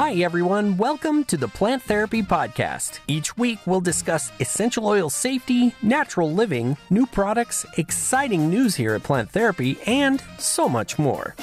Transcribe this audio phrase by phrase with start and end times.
[0.00, 0.78] Hi, everyone.
[0.78, 3.00] Welcome to the Plant Therapy Podcast.
[3.06, 9.02] Each week, we'll discuss essential oil safety, natural living, new products, exciting news here at
[9.02, 11.36] Plant Therapy, and so much more.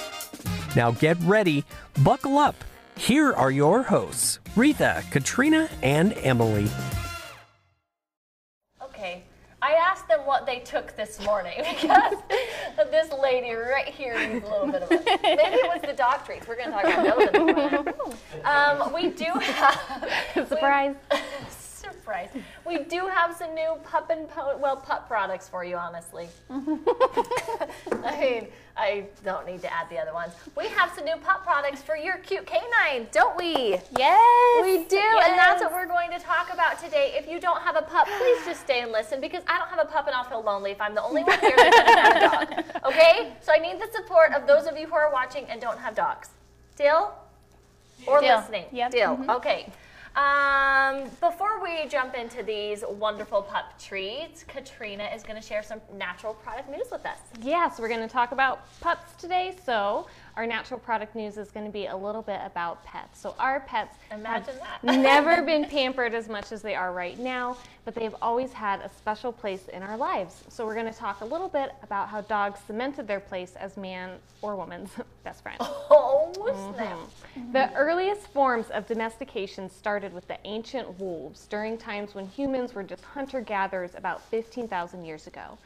[0.75, 1.65] Now, get ready,
[2.01, 2.55] buckle up.
[2.97, 6.67] Here are your hosts, Retha, Katrina, and Emily.
[8.81, 9.21] Okay,
[9.61, 12.15] I asked them what they took this morning because
[12.91, 15.05] this lady right here needs a little bit of it.
[15.23, 16.47] Maybe it was the dog treats.
[16.47, 17.95] We're going to talk about those in a minute.
[18.43, 20.95] Um, we do have Surprise.
[21.77, 22.29] Surprise.
[22.65, 25.75] We do have some new pup and po- well pup products for you.
[25.77, 30.33] Honestly, I mean, I don't need to add the other ones.
[30.55, 33.77] We have some new pup products for your cute canine, don't we?
[33.97, 34.63] Yes.
[34.63, 37.13] We do, and that's what we're going to talk about today.
[37.15, 39.79] If you don't have a pup, please just stay and listen because I don't have
[39.79, 42.49] a pup and I'll feel lonely if I'm the only one here that doesn't have
[42.49, 42.63] a dog.
[42.87, 43.33] Okay?
[43.41, 45.93] So I need the support of those of you who are watching and don't have
[45.95, 46.29] dogs.
[46.77, 47.13] Deal?
[48.07, 48.37] Or Deal.
[48.37, 48.65] listening?
[48.71, 48.91] Yep.
[48.91, 49.17] Deal.
[49.17, 49.29] Mm-hmm.
[49.31, 49.69] Okay.
[50.17, 55.79] Um, before we jump into these wonderful pup treats, Katrina is going to share some
[55.93, 57.19] natural product news with us.
[57.43, 59.55] Yes, we're going to talk about pups today.
[59.63, 60.07] So,
[60.37, 63.19] our natural product news is going to be a little bit about pets.
[63.19, 64.99] So, our pets Imagine have that.
[64.99, 68.89] never been pampered as much as they are right now, but they've always had a
[68.89, 70.43] special place in our lives.
[70.47, 73.75] So, we're going to talk a little bit about how dogs cemented their place as
[73.77, 74.91] man or woman's
[75.23, 75.57] best friend.
[75.59, 76.31] Oh,
[76.75, 76.97] snap.
[77.35, 77.51] Mm-hmm.
[77.53, 82.83] The earliest forms of domestication started with the ancient wolves during times when humans were
[82.83, 85.57] just hunter gatherers about 15,000 years ago.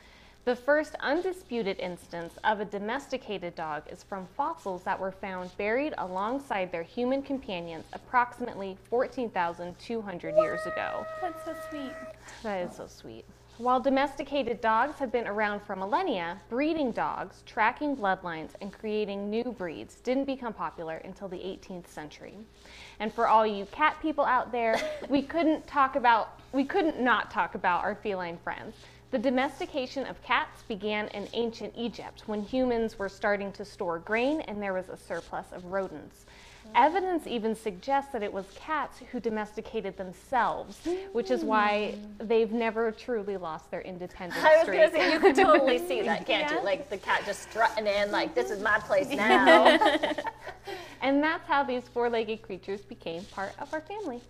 [0.44, 5.94] The first undisputed instance of a domesticated dog is from fossils that were found buried
[6.00, 11.06] alongside their human companions approximately 14,200 years ago.
[11.22, 11.94] That's so sweet.
[12.42, 13.26] That is so sweet.
[13.60, 19.44] While domesticated dogs have been around for millennia, breeding dogs, tracking bloodlines, and creating new
[19.44, 22.34] breeds didn't become popular until the 18th century.
[23.00, 27.30] And for all you cat people out there, we couldn't talk about we couldn't not
[27.30, 28.76] talk about our feline friends.
[29.12, 34.40] The domestication of cats began in ancient Egypt when humans were starting to store grain
[34.42, 36.26] and there was a surplus of rodents.
[36.76, 42.28] Evidence even suggests that it was cats who domesticated themselves, which is why hmm.
[42.28, 46.02] they've never truly lost their independence I was going to say, you can totally see
[46.04, 46.64] that, can't you?
[46.64, 49.78] Like the cat just strutting in, like, this is my place now.
[51.04, 54.22] And that's how these four-legged creatures became part of our family.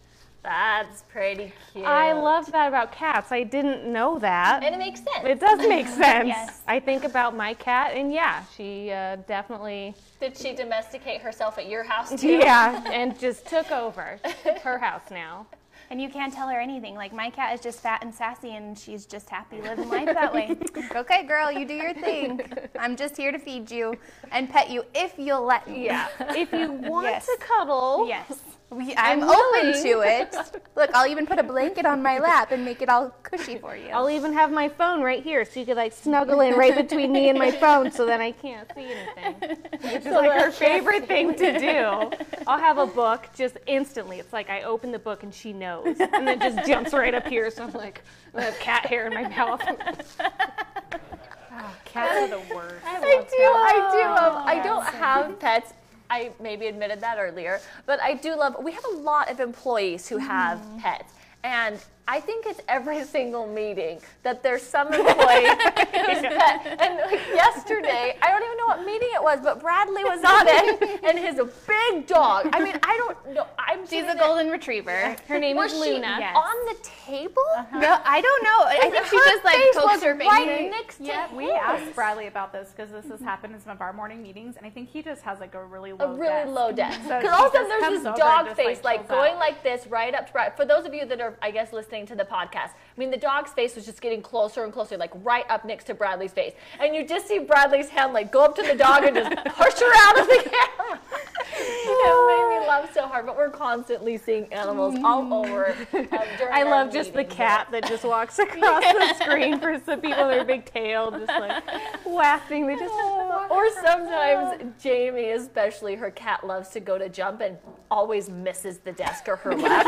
[0.44, 1.86] That's pretty cute.
[1.86, 3.32] I love that about cats.
[3.32, 4.64] I didn't know that.
[4.64, 5.24] And it makes sense.
[5.26, 6.28] It does make sense.
[6.30, 6.62] Yes.
[6.68, 11.70] I think about my cat, and yeah, she uh, definitely, Did she domesticate herself at
[11.70, 12.28] your house too?
[12.38, 14.20] yeah, and just took over
[14.64, 15.46] her house now.
[15.92, 16.96] And you can't tell her anything.
[16.96, 20.34] Like my cat is just fat and sassy, and she's just happy living life that
[20.34, 20.56] way.
[20.96, 22.40] okay, girl, you do your thing.
[22.80, 23.96] I'm just here to feed you
[24.32, 25.86] and pet you if you'll let me.
[25.86, 26.08] Yeah.
[26.30, 27.26] If you want Yes.
[27.26, 28.40] to cuddle, Yes.
[28.72, 30.34] We, I'm, I'm open to it.
[30.78, 33.76] Look, I'll even put a blanket on my lap and make it all cushy for
[33.76, 33.90] you.
[33.90, 37.12] I'll even have my phone right here so you could like snuggle in right between
[37.12, 39.58] me and my phone so then I can't see anything.
[39.82, 42.18] Which is like her favorite thing to do.
[42.48, 44.20] I'll have a book just instantly.
[44.20, 46.00] It's like I open the book and she knows.
[46.00, 47.52] And then just jumps right up here.
[47.52, 48.04] So I'm like,
[48.34, 49.62] I have cat hair in my mouth.
[49.68, 52.86] Oh, cats are the worst.
[52.86, 53.44] I do.
[53.44, 54.36] I do love.
[54.46, 55.74] I Oh, don't have pets.
[56.12, 58.54] I maybe admitted that earlier, but I do love.
[58.62, 60.80] We have a lot of employees who have Mm-hmm.
[60.80, 61.14] pets,
[61.44, 61.76] and
[62.08, 66.78] I think it's every single meeting that there's some employee whose pet.
[66.82, 70.46] And like yesterday, I don't even know what meeting it was, but Bradley was on
[70.48, 71.36] it, and his
[71.68, 72.50] big dog.
[72.54, 73.48] I mean, I don't know.
[73.60, 75.16] I'm She's a there- golden retriever.
[75.28, 76.18] Her name Was is she Luna.
[76.20, 76.36] Yes.
[76.36, 77.42] on the table?
[77.58, 77.80] Uh-huh.
[77.80, 78.64] No, I don't know.
[78.68, 80.70] I think she just like face pokes was her right finger.
[80.72, 83.82] next to Yeah, we asked Bradley about this because this has happened in some of
[83.82, 86.28] our morning meetings, and I think he just has like a really a low really
[86.28, 86.50] desk.
[86.52, 87.02] low desk.
[87.04, 89.40] Because he all of a sudden there's this dog face, like, chills going out.
[89.40, 90.56] like this right up to Brad.
[90.58, 93.18] For those of you that are, I guess, listening to the podcast, I mean, the
[93.18, 96.54] dog's face was just getting closer and closer, like right up next to Bradley's face,
[96.80, 99.80] and you just see Bradley's hand like go up to the dog and just push
[99.80, 101.00] her out of the camera.
[102.62, 105.76] it made me laugh so hard, but we're constantly seeing animals all over.
[105.94, 106.08] Um,
[106.52, 110.36] I love just the cat that just walks across the screen for some people with
[110.38, 111.64] their big tail, just like
[112.06, 112.68] laughing.
[112.68, 117.58] They just Or sometimes Jamie, especially her cat, loves to go to jump and
[117.90, 119.86] always misses the desk or her lap,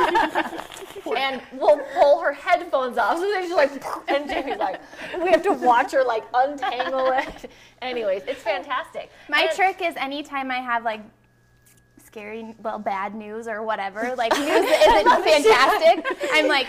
[1.18, 3.18] and will pull her headphones off.
[3.18, 3.72] So then she's like,
[4.10, 4.82] and Jamie's like,
[5.24, 7.50] we have to watch her like untangle it.
[7.82, 9.10] Anyways, it's fantastic.
[9.30, 11.02] My And- trick is anytime I have like
[12.14, 16.68] scary, well, bad news or whatever, like news that isn't fantastic, I'm like,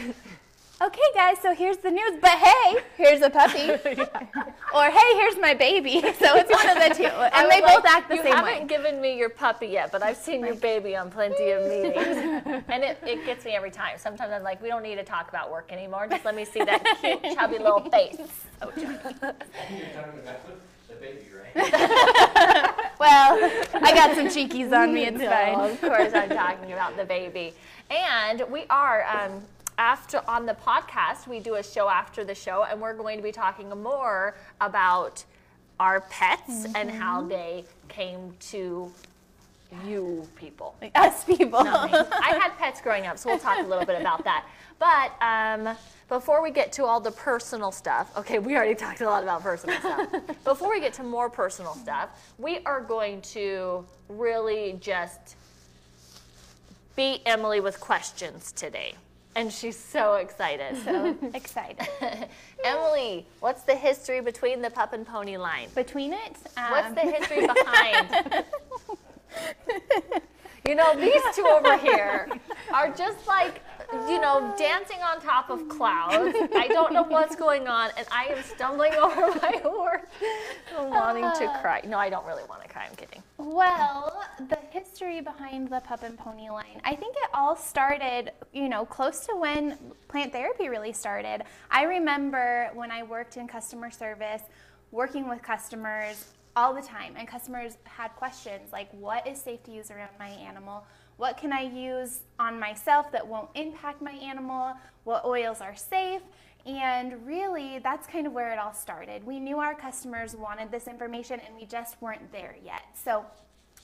[0.81, 3.71] okay, guys, so here's the news, but hey, here's a puppy.
[4.75, 6.01] or hey, here's my baby.
[6.01, 7.05] So it's one of the two.
[7.05, 8.31] And was they both like, act the same way.
[8.31, 11.63] you haven't given me your puppy yet, but I've seen your baby on plenty of
[11.69, 12.65] meetings.
[12.69, 13.99] and it, it gets me every time.
[13.99, 16.07] Sometimes I'm like, we don't need to talk about work anymore.
[16.09, 18.17] Just let me see that cute, chubby little face.
[18.63, 20.41] Oh, You're talking about
[20.89, 22.71] the baby, right?
[22.99, 23.39] Well,
[23.75, 25.05] I got some cheekies on me.
[25.05, 25.71] It's No, fine.
[25.71, 27.53] of course I'm talking about the baby.
[27.91, 29.43] And we are um,
[29.79, 33.23] after on the podcast, we do a show after the show, and we're going to
[33.23, 35.25] be talking more about
[35.81, 38.91] our pets and how they came to
[39.85, 40.77] you people.
[40.95, 41.59] Us people.
[41.59, 44.47] I had pets growing up, so we'll talk a little bit about that.
[44.79, 45.77] But um,
[46.09, 49.43] before we get to all the personal stuff, okay, we already talked a lot about
[49.43, 50.09] personal stuff.
[50.45, 55.37] before we get to more personal stuff, we are going to really just
[56.97, 58.95] beat Emily with questions today.
[59.37, 60.77] And she's so excited.
[60.85, 61.89] So excited.
[62.65, 65.69] Emily, what's the history between the pup and pony line?
[65.75, 68.45] Between it, um, What's the history behind?
[70.69, 72.29] you know, these two over here
[72.73, 73.61] are just like,
[74.09, 76.37] you know, dancing on top of clouds.
[76.55, 80.07] I don't know what's going on, and I am stumbling over my words.
[80.77, 81.61] I'm wanting to uh.
[81.61, 81.81] cry.
[81.87, 82.87] No, I don't really want to cry.
[82.89, 83.23] I'm kidding.
[83.39, 88.69] Well, the history behind the pup and pony line, I think it all started, you
[88.69, 91.43] know, close to when plant therapy really started.
[91.71, 94.43] I remember when I worked in customer service,
[94.91, 99.73] working with customers all the time, and customers had questions like, what is safe to
[99.73, 100.85] use around my animal?
[101.17, 104.75] What can I use on myself that won't impact my animal?
[105.05, 106.23] What oils are safe?
[106.67, 109.23] And really, that's kind of where it all started.
[109.25, 112.83] We knew our customers wanted this information and we just weren't there yet.
[112.95, 113.25] So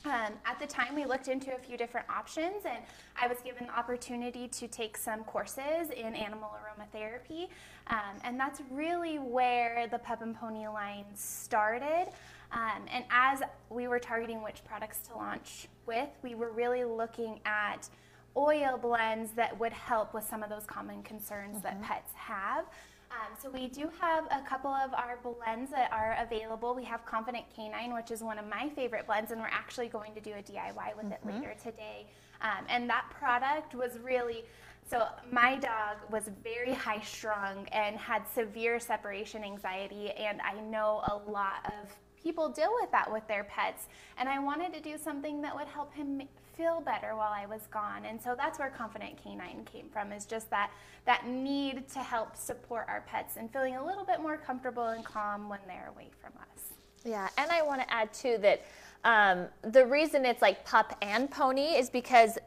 [0.06, 2.79] um, at the time, we looked into a few different options, and
[3.21, 7.49] I was given the opportunity to take some courses in animal aromatherapy.
[7.88, 12.06] Um, and that's really where the Pup and Pony line started.
[12.53, 17.40] Um, and as we were targeting which products to launch with, we were really looking
[17.44, 17.88] at
[18.37, 22.64] oil blends that would help with some of those common concerns that pets have.
[23.10, 26.76] Um, so we do have a couple of our blends that are available.
[26.76, 30.14] We have Confident Canine, which is one of my favorite blends, and we're actually going
[30.14, 32.06] to do a DIY with it later today.
[32.40, 34.44] Um, and that product was really
[34.88, 41.02] so my dog was very high strung and had severe separation anxiety, and I know
[41.06, 43.88] a lot of people deal with that with their pets.
[44.19, 46.22] And I wanted to do something that would help him
[46.56, 48.05] feel better while I was gone.
[48.05, 50.70] And so that's where Confident Canine came from, is just that
[51.06, 55.05] that need to help support our pets and feeling a little bit more comfortable and
[55.05, 56.72] calm when they're away from us.
[57.05, 58.62] Yeah, and I want to add too that
[59.05, 62.38] um, the reason it's like pup and pony is because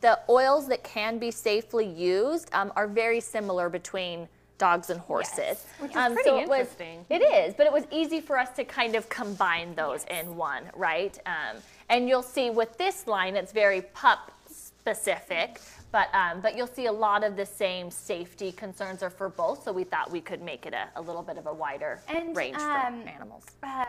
[0.00, 4.28] the oils that can be safely used um, are very similar between
[4.58, 5.64] dogs and horses.
[5.78, 7.06] Which is Um, pretty so it was- interesting.
[7.08, 10.70] it is, but it was easy for us to kind of combine those in one,
[10.74, 11.16] right?
[11.26, 15.60] Um, and you'll see with this line, it's very pup specific,
[15.92, 19.62] but um, but you'll see a lot of the same safety concerns are for both.
[19.62, 22.36] So we thought we could make it a, a little bit of a wider And,
[22.36, 23.44] range um, for animals.
[23.62, 23.84] Uh,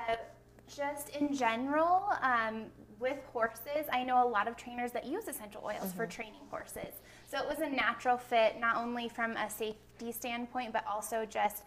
[0.68, 2.66] just in general, um,
[3.00, 6.94] with horses, I know a lot of trainers that use essential oils for training horses.
[7.32, 9.50] So it was a natural fit, not only from a
[10.00, 11.64] safety standpoint, but also just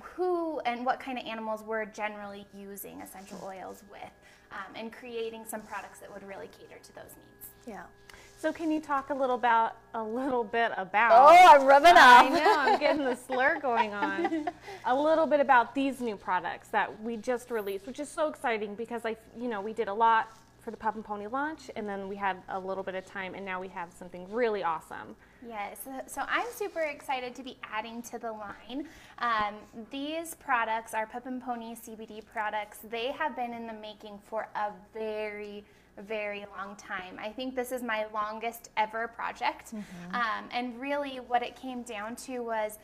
[0.00, 4.10] who and what kind of animals we're generally using essential oils with,
[4.52, 7.50] um, and creating some products that would really cater to those needs.
[7.66, 7.82] Yeah.
[8.38, 11.12] So can you talk a little about a little bit about?
[11.12, 12.32] Oh, I'm rubbing I off.
[12.32, 14.48] know I'm getting the slur going on.
[14.84, 18.74] A little bit about these new products that we just released, which is so exciting
[18.74, 21.88] because I, you know, we did a lot for the Pup and Pony launch, and
[21.88, 25.16] then we had a little bit of time, and now we have something really awesome.
[25.46, 28.88] Yes, so- I'm super excited to be adding to the line.
[29.18, 29.56] Um,
[29.90, 34.48] these products, our Pup and Pony CBD products, they have been in the making for
[34.54, 35.64] a very,
[35.98, 37.18] very long time.
[37.20, 39.74] I think this is my longest ever project.
[40.14, 42.78] Um, and really, what it came down to was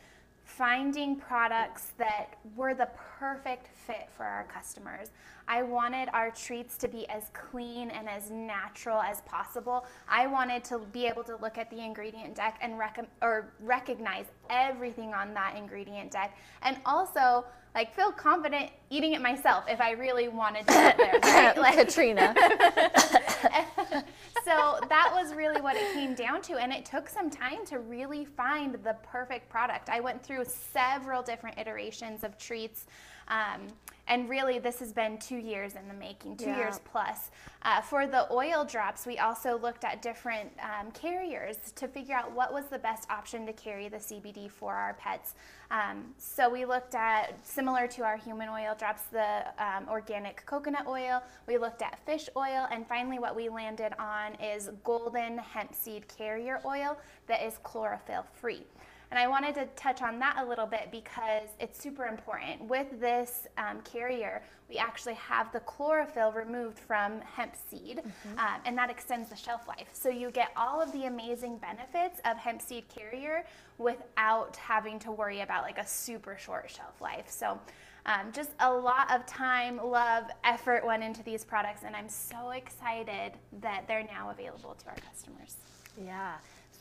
[0.57, 2.89] finding products that were the
[3.19, 5.11] perfect fit for our customers.
[5.47, 9.85] I wanted our treats to be as clean and as natural as possible.
[10.07, 14.25] I wanted to be able to look at the ingredient deck and rec- or recognize
[14.49, 17.45] everything on that ingredient deck and also
[17.79, 21.19] like feel confident eating it myself if I really wanted to get there.
[21.23, 21.57] Right?
[21.57, 22.35] Like- Katrina.
[24.43, 27.79] so that was really what it came down to and it took some time to
[27.79, 32.87] really find the perfect product i went through several different iterations of treats
[33.27, 33.67] um,
[34.09, 36.57] and really, this has been two years in the making, two Yeah.
[36.57, 37.29] years plus.
[37.61, 42.31] Uh, for the oil drops, we also looked at different um, carriers to figure out
[42.31, 45.35] what was the best option to carry the CBD for our pets.
[45.69, 50.87] Um, so we looked at, similar to our human oil drops, the um, organic coconut
[50.87, 51.21] oil.
[51.47, 56.07] We looked at fish oil, and finally, what we landed on is golden hemp seed
[56.07, 56.97] carrier oil
[57.27, 58.65] that is chlorophyll free.
[59.11, 62.63] And I wanted to touch on that a little bit because it's super important.
[62.65, 68.01] With this um, carrier, we actually have the chlorophyll removed from hemp seed,
[68.37, 69.89] um, and that extends the shelf life.
[69.93, 73.45] So you get all of the amazing benefits of hemp seed carrier
[73.79, 77.25] without having to worry about like a super short shelf life.
[77.29, 77.59] So
[78.05, 82.51] um, just a lot of time, love, effort went into these products, and I'm so
[82.51, 85.57] excited that they're now available to our customers.
[86.03, 86.35] Yeah.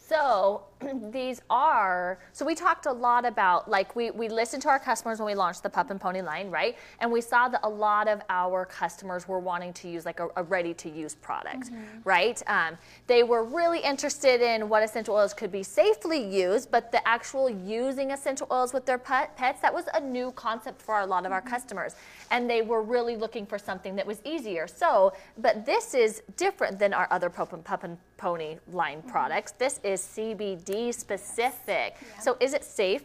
[0.08, 0.62] So
[1.12, 5.18] these are so we talked a lot about like we we listened to our customers
[5.18, 6.78] when we launched the pup and pony line, right?
[7.00, 10.28] And we saw that a lot of our customers were wanting to use like a,
[10.36, 11.70] a ready to use product,
[12.04, 12.42] right?
[12.46, 17.06] Um, they were really interested in what essential oils could be safely used, but the
[17.06, 21.06] actual using essential oils with their pet, pets that was a new concept for a
[21.06, 21.96] lot of our customers,
[22.30, 24.66] and they were really looking for something that was easier.
[24.66, 29.52] So, but this is different than our other pup and pup and pony line products.
[29.52, 31.96] This is CBD specific.
[32.20, 33.04] So is it safe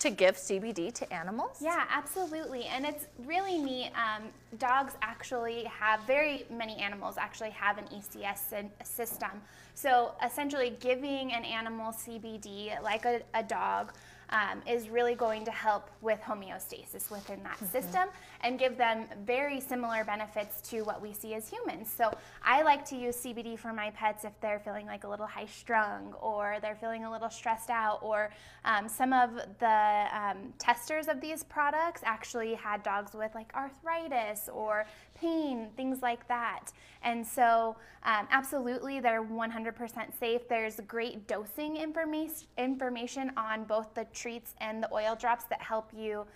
[0.00, 1.58] to give CBD to animals?
[1.60, 2.64] Yeah, absolutely.
[2.64, 3.92] And it's really neat.
[3.94, 4.24] Um,
[4.58, 9.30] dogs actually have, very many animals actually have an ECS system.
[9.74, 13.92] So essentially, giving an animal CBD, like a, a dog,
[14.30, 18.08] um, is really going to help with homeostasis within that system
[18.42, 21.92] and give them very similar benefits to what we see as humans.
[21.94, 25.26] So I like to use CBD for my pets if they're feeling like a little
[25.26, 28.30] high strung or they're feeling a little stressed out, or
[28.64, 34.48] um, some of the um, testers of these products actually had dogs with like arthritis
[34.52, 36.72] or pain, things like that.
[37.02, 40.48] And so, um, absolutely, they're 100% safe.
[40.48, 45.90] There's great dosing information information on both the treats and the oil drops that help
[45.94, 46.26] you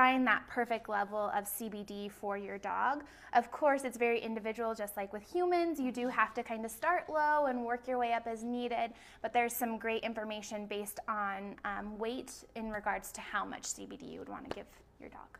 [0.00, 3.04] find that perfect level of CBD for your dog.
[3.34, 5.78] Of course, it's very individual, just like with humans.
[5.78, 8.92] You do have to kind of start low and work your way up as needed,
[9.20, 14.10] but there's some great information based on um, weight in regards to how much CBD
[14.10, 14.64] you would want to give
[14.98, 15.38] your dog.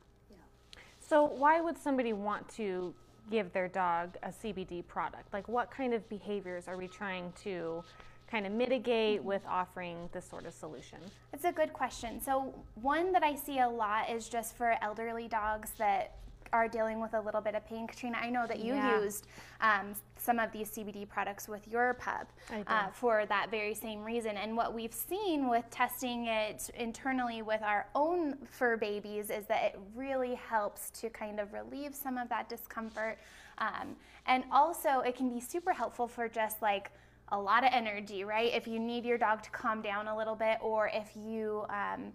[0.98, 2.92] So, why would somebody want to
[3.30, 5.32] give their dog a CBD product?
[5.32, 7.82] Like, what kind of behaviors are we trying to
[8.30, 10.98] kind of mitigate with offering this sort of solution?
[11.32, 12.20] It's a good question.
[12.20, 16.16] So, one that I see a lot is just for elderly dogs that
[16.52, 17.86] are dealing with a little bit of pain.
[17.86, 19.00] Katrina, I know that you Yeah.
[19.00, 19.28] used
[19.60, 22.32] um, some of these CBD products with your pup
[22.66, 24.36] uh, for that very same reason.
[24.36, 29.62] And what we've seen with testing it internally with our own fur babies is that
[29.62, 33.18] it really helps to kind of relieve some of that discomfort.
[33.58, 33.94] Um,
[34.26, 36.90] and also, it can be super helpful for just like
[37.32, 38.52] a lot of energy, right?
[38.52, 42.12] If you need your dog to calm down a little bit, or if you um,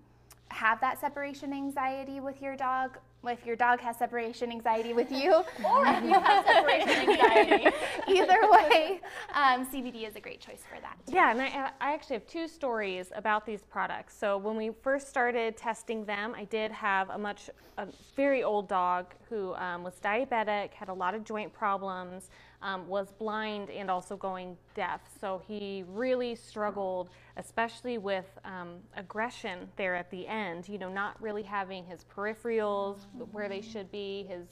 [0.49, 5.31] have that separation anxiety with your dog, if your dog has separation anxiety with you,
[5.65, 7.67] Or if you have separation anxiety.
[8.07, 9.01] either way,
[9.33, 10.97] um, CBD is a great choice for that.
[11.07, 14.15] Yeah, and I, I actually have two stories about these products.
[14.17, 18.67] So when we first started testing them, I did have a much, a very old
[18.67, 22.29] dog who um, was diabetic, had a lot of joint problems,
[22.61, 25.01] um, was blind, and also going deaf.
[25.19, 30.67] So he really struggled, especially with um, aggression there at the end.
[30.67, 32.97] You know, not really having his peripherals
[33.31, 34.25] where they should be.
[34.27, 34.47] His,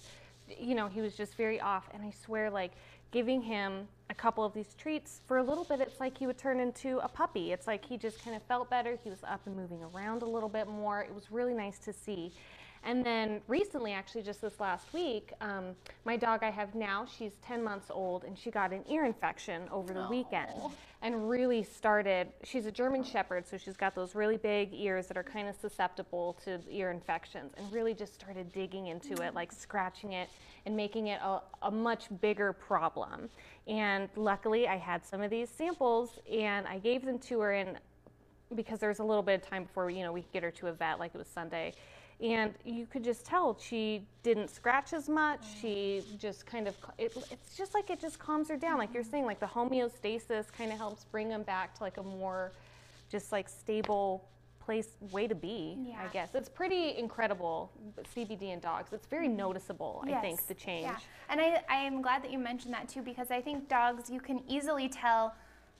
[0.48, 1.90] you know, he was just very off.
[1.94, 2.72] And I swear, like
[3.14, 6.38] giving him a couple of these treats for a little bit it's like he would
[6.38, 9.40] turn into a puppy it's like he just kind of felt better he was up
[9.46, 12.32] and moving around a little bit more it was really nice to see
[12.84, 15.76] and then recently actually just this last week um,
[16.06, 19.64] my dog i have now she's 10 months old and she got an ear infection
[19.72, 20.52] over the weekend
[21.02, 25.18] and really started she's a german shepherd so she's got those really big ears that
[25.18, 29.52] are kind of susceptible to ear infections and really just started digging into it like
[29.52, 30.30] scratching it
[30.66, 33.30] and making it a, a much bigger problem.
[33.68, 37.78] And luckily i had some of these samples and i gave them to her and
[38.56, 40.52] because there was a little bit of time before you know we could get her
[40.52, 41.74] to a vet like it was sunday
[42.24, 47.16] and you could just tell she didn't scratch as much she just kind of it,
[47.30, 50.72] it's just like it just calms her down like you're saying like the homeostasis kind
[50.72, 52.52] of helps bring them back to like a more
[53.10, 54.26] just like stable
[54.60, 55.96] place way to be yeah.
[56.02, 57.70] i guess it's pretty incredible
[58.16, 59.38] cbd in dogs it's very mm-hmm.
[59.38, 60.98] noticeable i think the change Yeah.
[61.30, 64.20] And I, I am glad that you mentioned that too because I think dogs, you
[64.20, 65.34] can easily tell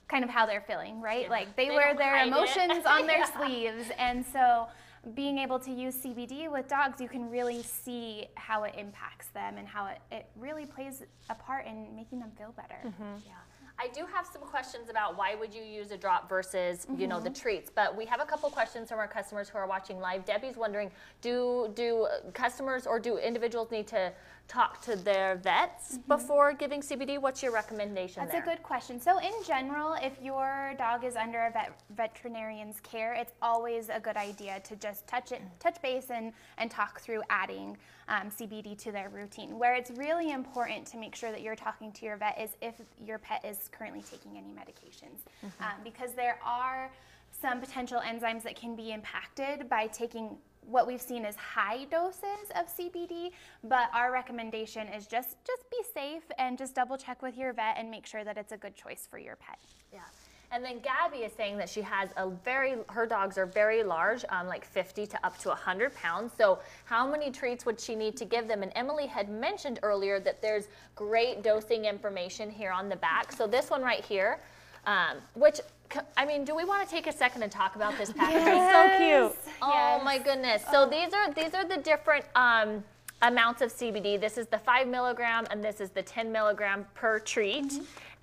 [0.08, 1.30] kind of how they're feeling, right?
[1.30, 2.26] Like they, They wear their it.
[2.26, 3.38] emotions on their Yeah.
[3.38, 3.84] sleeves.
[3.96, 4.66] And so
[5.14, 9.58] being able to use CBD with dogs, you can really see how it impacts them
[9.58, 12.80] and how it, it really plays a part in making them feel better.
[12.84, 13.18] Mm-hmm.
[13.26, 13.34] Yeah.
[13.78, 17.18] I do have some questions about why would you use a drop versus you know
[17.18, 17.40] the mm-hmm.
[17.40, 20.24] treats, but we have a couple questions from our customers who are watching live.
[20.24, 24.12] Debbie's wondering, do do customers or do individuals need to
[24.48, 27.18] talk to their vets before giving CBD?
[27.20, 28.42] What's your recommendation That's there?
[28.42, 29.00] a good question.
[29.00, 34.00] So, in general, if your dog is under a vet, veterinarian's care, it's always a
[34.00, 37.76] good idea to just touch it, touch base, and, and talk through adding
[38.08, 39.58] um, CBD to their routine.
[39.58, 42.74] Where it's really important to make sure that you're talking to your vet is if
[43.04, 45.24] your pet is currently taking any medications,
[45.60, 46.90] um, because there are
[47.40, 50.36] some potential enzymes that can be impacted by taking
[50.68, 53.30] what we've seen is high doses of CBD,
[53.62, 57.76] but our recommendation is just just be safe and just double check with your vet
[57.78, 59.58] and make sure that it's a good choice for your pet.
[59.92, 60.00] Yeah.
[60.54, 64.24] And then Gabby is saying that she has a very, her dogs are very large,
[64.28, 66.32] um, like 50 to up to 100 pounds.
[66.38, 68.62] So, how many treats would she need to give them?
[68.62, 73.32] And Emily had mentioned earlier that there's great dosing information here on the back.
[73.32, 74.38] So, this one right here,
[74.86, 75.60] um, which,
[76.16, 78.48] I mean, do we want to take a second and talk about this packaging?
[78.48, 78.98] It's so
[79.44, 79.54] cute.
[79.62, 80.62] Oh my goodness.
[80.70, 82.82] So these are these are the different um,
[83.22, 84.20] amounts of CBD.
[84.20, 87.72] This is the five milligram and this is the 10 milligram per treat.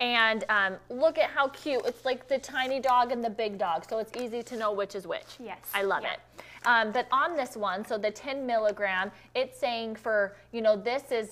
[0.00, 1.82] And um, look at how cute.
[1.86, 3.84] It's like the tiny dog and the big dog.
[3.88, 5.36] So it's easy to know which is which.
[5.38, 5.58] Yes.
[5.74, 6.12] I love Yeah.
[6.14, 6.20] it.
[6.64, 11.10] Um, but on this one, so the 10 milligram, it's saying for, you know, this
[11.10, 11.30] is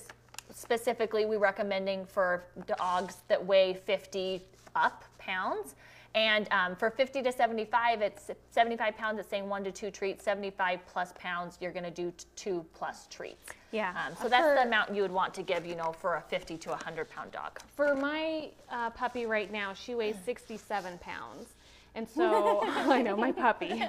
[0.53, 2.43] specifically we recommending for
[2.77, 4.41] dogs that weigh 50
[4.75, 5.75] up pounds.
[6.13, 10.23] And um, for 50 to 75, it's 75 pounds, it's saying one to two treats.
[10.25, 13.51] 75 plus pounds, you're going to do two plus treats.
[13.71, 13.91] Yeah.
[13.91, 16.57] Um, so that's the amount you would want to give, you know, for a 50
[16.57, 17.59] to 100 pound dog.
[17.75, 21.55] For my uh, puppy right now, she weighs 67 pounds.
[21.93, 23.83] And so, I know, my puppy.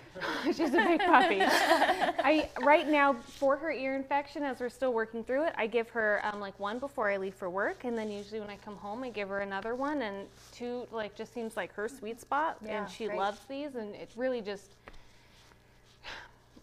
[0.44, 1.38] She's a big puppy.
[1.40, 5.88] I right now for her ear infection, as we're still working through it, I give
[5.90, 8.76] her um, like one before I leave for work, and then usually when I come
[8.76, 12.58] home, I give her another one, and two like just seems like her sweet spot,
[12.64, 13.18] Yeah, and she great.
[13.18, 14.74] loves these, and it really just.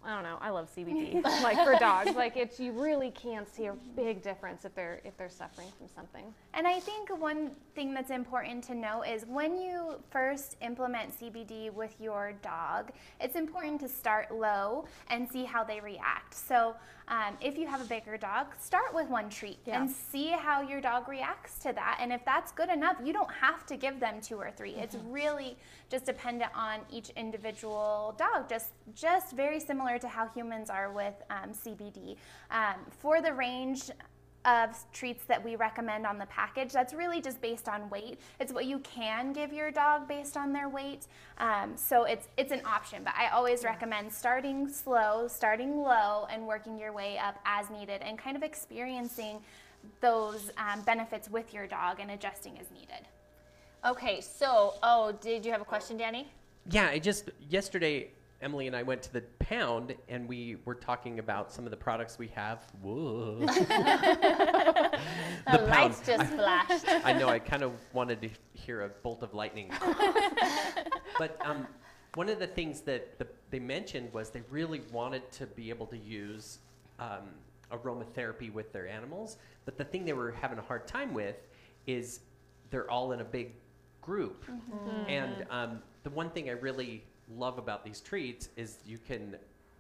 [0.05, 0.37] I don't know.
[0.39, 1.23] I love CBD.
[1.23, 5.17] like for dogs, like it's you really can see a big difference if they're if
[5.17, 6.25] they're suffering from something.
[6.53, 11.73] And I think one thing that's important to know is when you first implement CBD
[11.73, 16.33] with your dog, it's important to start low and see how they react.
[16.35, 16.75] So,
[17.07, 20.81] um, if you have a bigger dog, start with one treat and see how your
[20.81, 21.99] dog reacts to that.
[22.01, 24.95] And if that's good enough, you don't have to give them two or 3 It's
[25.09, 25.57] really
[25.89, 29.59] just dependent on each individual dog, just just very
[29.95, 32.17] similar to how humans are with um, CBD.
[32.51, 33.91] Um, for the range
[34.45, 36.71] of treats that we recommend on the package.
[36.71, 38.19] That's really just based on weight.
[38.39, 41.07] It's what you can give your dog based on their weight.
[41.39, 46.45] Um, so it's it's an option, but I always recommend starting slow, starting low, and
[46.45, 49.39] working your way up as needed, and kind of experiencing
[49.99, 53.07] those um, benefits with your dog and adjusting as needed.
[53.83, 56.27] Okay, so, oh, did you have a question, Danny?
[56.69, 58.09] Yeah, I just yesterday
[58.45, 61.77] Emily and I went to the pound and we were talking about some of the
[61.77, 62.63] products we have.
[62.81, 63.39] Whoa.
[65.51, 66.85] The, The lights just flashed.
[66.87, 69.71] I know I kind of wanted to hear a bolt of lightning.
[71.19, 71.67] but um,
[72.15, 75.85] one of the things that the, they mentioned was they really wanted to be able
[75.87, 76.59] to use
[76.99, 77.29] um,
[77.71, 79.37] aromatherapy with their animals.
[79.65, 81.35] But the thing they were having a hard time with
[81.85, 82.21] is
[82.71, 83.53] they're all in a big
[84.01, 84.45] group.
[85.07, 89.35] And um, the one thing I really love about these treats is you can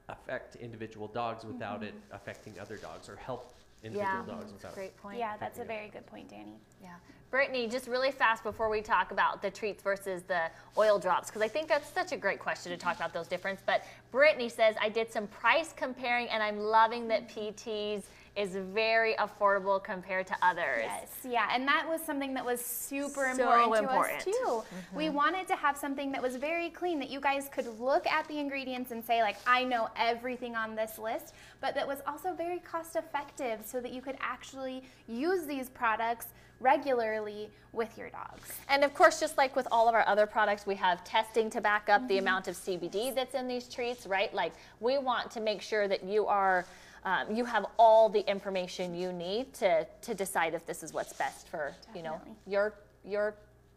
[0.09, 1.53] affect individual dogs mm-hmm.
[1.53, 3.53] without it affecting other dogs or help
[3.83, 4.27] individual dogs.
[4.27, 5.19] Yeah, dogs that's a without great point.
[5.19, 6.57] Yeah, that's a very good point, Danny.
[6.81, 6.95] Yeah.
[7.31, 11.41] Brittany, just really fast before we talk about the treats versus the oil drops, because
[11.41, 14.75] I think that's such a great question to talk about those differences But Brittany says,
[14.79, 17.47] I did some price comparing and I'm loving that mm-hmm.
[17.49, 20.83] PT's is very affordable compared to others.
[20.83, 24.17] Yes, yeah, and that was something that was super So important to important.
[24.17, 24.63] us too.
[24.93, 25.15] We mm-hmm.
[25.15, 28.37] wanted to have something that was very clean that you guys could look at the
[28.37, 32.59] ingredients and say like, I know everything on this list, but that was also very
[32.59, 36.27] cost effective so that you could actually use these products
[36.59, 38.51] regularly with your dogs.
[38.69, 41.61] And of course, just like with all of our other products, we have testing to
[41.61, 42.23] back up the mm-hmm.
[42.23, 44.33] amount of CBD that's in these treats, right?
[44.33, 46.65] Like we want to make sure that you are,
[47.05, 51.13] um, you have all the information you need to to decide if this is what's
[51.13, 52.73] best for you know your
[53.05, 53.35] your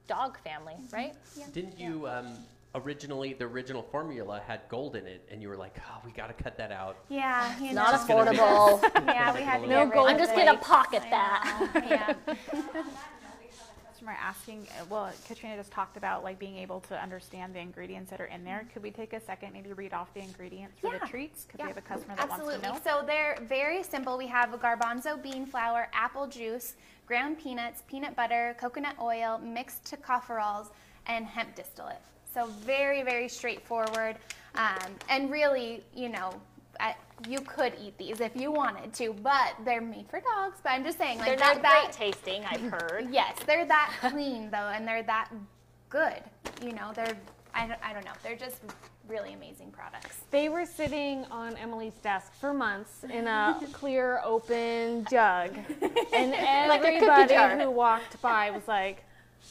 [0.08, 1.14] dog family, right?
[1.52, 2.34] Didn't you um,
[2.74, 6.28] originally the original formula had gold in it, and you were like, "Oh, we got
[6.36, 8.24] to cut that out." Yeah, you Not know.
[8.24, 9.04] gonna affordable.
[9.06, 12.16] Yeah, we had No get rid I'm just gonna pocket that.
[12.26, 12.34] Yeah.
[13.98, 18.12] customer asking, uh, well, Katrina just talked about like being able to understand the ingredients
[18.12, 18.64] that are in there.
[18.72, 21.00] Could we take a second, maybe read off the ingredients for Yeah.
[21.00, 21.44] the treats?
[21.46, 22.58] Because Yeah, we have a customer that Absolutely.
[22.58, 22.74] wants to know.
[22.76, 23.00] Absolutely.
[23.00, 24.16] So they're very simple.
[24.16, 30.70] We have garbanzo bean flour, apple juice, ground peanuts, peanut butter, coconut oil, mixed tocopherols,
[31.06, 31.98] and hemp distillate.
[32.32, 34.16] So very, very straightforward.
[34.54, 36.40] Um, and really, you know,
[36.80, 36.94] I,
[37.28, 40.58] you could eat these if you wanted to, but they're made for dogs.
[40.62, 43.08] But I'm just saying, like They're that, not that great tasting, I've heard.
[43.10, 45.30] Yes, they're that clean though, and they're that
[45.88, 46.22] good.
[46.62, 47.16] You know, they're
[47.54, 48.58] I don't, I don't know, they're just
[49.08, 50.20] really amazing products.
[50.30, 55.56] They were sitting on Emily's desk for months in a clear, open jug,
[56.14, 56.30] and
[56.68, 57.58] Like everybody jar.
[57.58, 59.04] who walked by was like,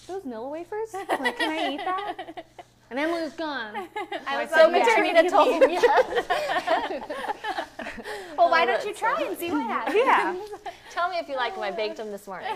[0.07, 0.93] "Those Nilla wafers?
[0.93, 2.45] Like, can I eat that?"
[2.89, 3.76] And Emily was gone.
[4.28, 4.95] I was So like, yeah.
[4.95, 6.26] Katrina told him yes.
[8.38, 9.97] well, why don't you try and see what happens?
[9.97, 10.36] Yeah.
[10.91, 11.63] Tell me if you like them.
[11.63, 12.54] I baked them this morning.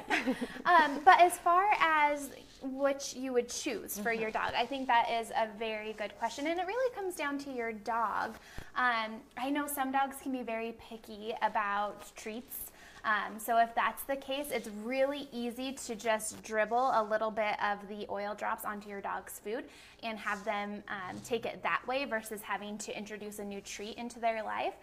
[0.66, 2.30] Um, but as far as
[2.62, 6.48] which you would choose for your dog, I think that is a very good question,
[6.48, 8.36] and it really comes down to your dog.
[8.76, 12.71] Um, I know some dogs can be very picky about treats.
[13.04, 17.56] Um, so if that's the case, it's really easy to just dribble a little bit
[17.64, 19.66] of the oil drops onto your dog's food
[20.04, 23.98] and have them um, take it that way versus having to introduce a new treat
[23.98, 24.74] into their life.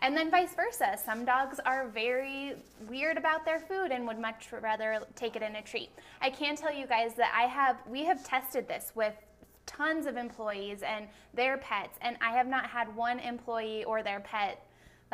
[0.00, 0.98] And then vice versa.
[1.04, 2.54] Some dogs are very
[2.88, 5.90] weird about their food and would much rather take it in a treat.
[6.20, 9.14] I can tell you guys that I have we have tested this with
[9.66, 14.20] tons of employees and their pets and I have not had one employee or their
[14.20, 14.62] pet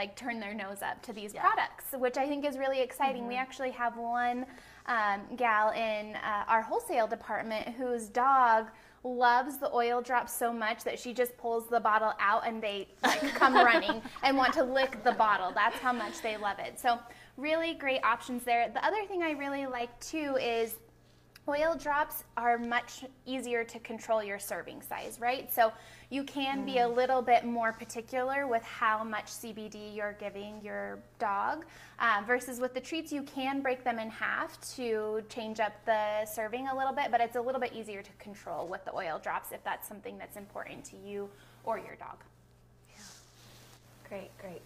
[0.01, 3.27] like turn their nose up to these products, which I think is really exciting.
[3.27, 4.47] We actually have one
[4.87, 8.69] um, gal in uh, our wholesale department whose dog
[9.05, 12.89] loves the oil drops so much that she just pulls the bottle out and they
[13.03, 15.53] like come running and want to lick the bottle.
[15.55, 16.81] That's how much they love it.
[16.81, 16.99] So
[17.37, 18.71] really great options there.
[18.73, 20.77] The other thing I really like too is
[21.47, 25.53] oil drops are much easier to control your serving size, right?
[25.53, 25.73] So
[26.11, 30.99] you can be a little bit more particular with how much CBD you're giving your
[31.21, 31.65] dog.
[32.01, 36.27] Uh, versus with the treats, you can break them in half to change up the
[36.27, 39.21] serving a little bit, but it's a little bit easier to control with the oil
[39.23, 41.29] drops if that's something that's important to you
[41.63, 42.17] or your dog.
[42.91, 43.03] Yeah.
[44.09, 44.63] Great, great.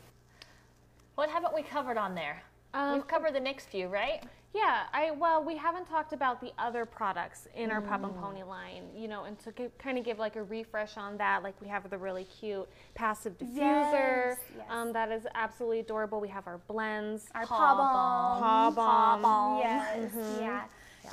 [1.17, 2.43] What haven't we covered on there?
[2.73, 4.23] Um, We've covered the next few, right?
[4.55, 8.45] Yeah, I well, we haven't talked about the other products in our Pup and Pony
[8.45, 11.67] line, you know, and to kind of give like a refresh on that, like we
[11.67, 14.67] have the really cute passive diffuser Yes, yes.
[14.71, 16.21] Um, that is absolutely adorable.
[16.21, 18.75] We have our blends, Our Paw paw balm.
[18.75, 19.23] balm.
[19.23, 19.59] paw.
[19.61, 20.65] Yes, yeah.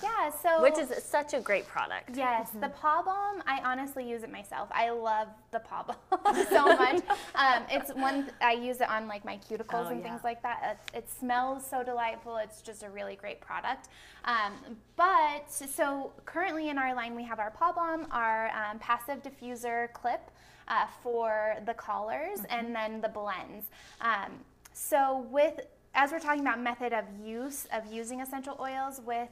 [0.02, 2.16] Yeah, so Which is such a great product.
[2.16, 3.44] Yes, the paw balm.
[3.46, 4.70] I honestly use it myself.
[4.72, 7.02] I love the paw balm so much.
[7.36, 10.10] Um, it's one I use it on like my cuticles Oh, and yeah.
[10.10, 10.80] things like that.
[10.94, 12.38] It, it smells so delightful.
[12.38, 13.90] It's just a really great product.
[14.26, 14.54] Um,
[14.96, 19.92] but so currently in our line we have our paw balm, our um, passive diffuser
[19.94, 20.32] clip
[20.68, 23.66] uh, for the collars, and then the blends.
[24.00, 24.32] Um,
[24.74, 25.60] so with
[25.94, 29.28] as we're talking about method of use of using essential oils with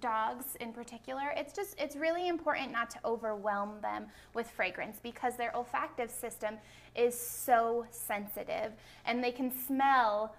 [0.00, 5.36] dogs in particular it's just it's really important not to overwhelm them with fragrance because
[5.36, 6.56] their olfactive system
[6.96, 8.72] is so sensitive
[9.04, 10.34] and they can smell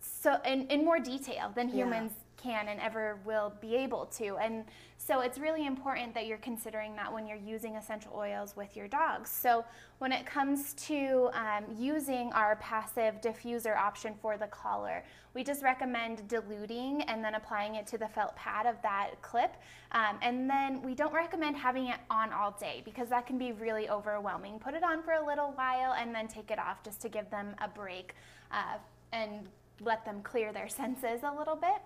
[0.00, 4.36] so in, in more detail than humans can and ever will be able to.
[4.38, 4.64] And
[4.96, 8.88] so it's really important that you're considering that when you're using essential oils with your
[8.88, 9.30] dogs.
[9.30, 9.64] So
[9.98, 15.04] when it comes to um, using our passive diffuser option for the collar
[15.38, 19.54] we just recommend diluting and then applying it to the felt pad of that clip.
[19.92, 23.52] Um, and then we don't recommend having it on all day because that can be
[23.52, 24.58] really overwhelming.
[24.58, 27.30] Put it on for a little while and then take it off just to give
[27.30, 28.14] them a break
[28.50, 28.78] uh,
[29.12, 29.46] and
[29.80, 31.82] let them clear their senses a little bit.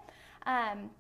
[0.47, 0.91] Um,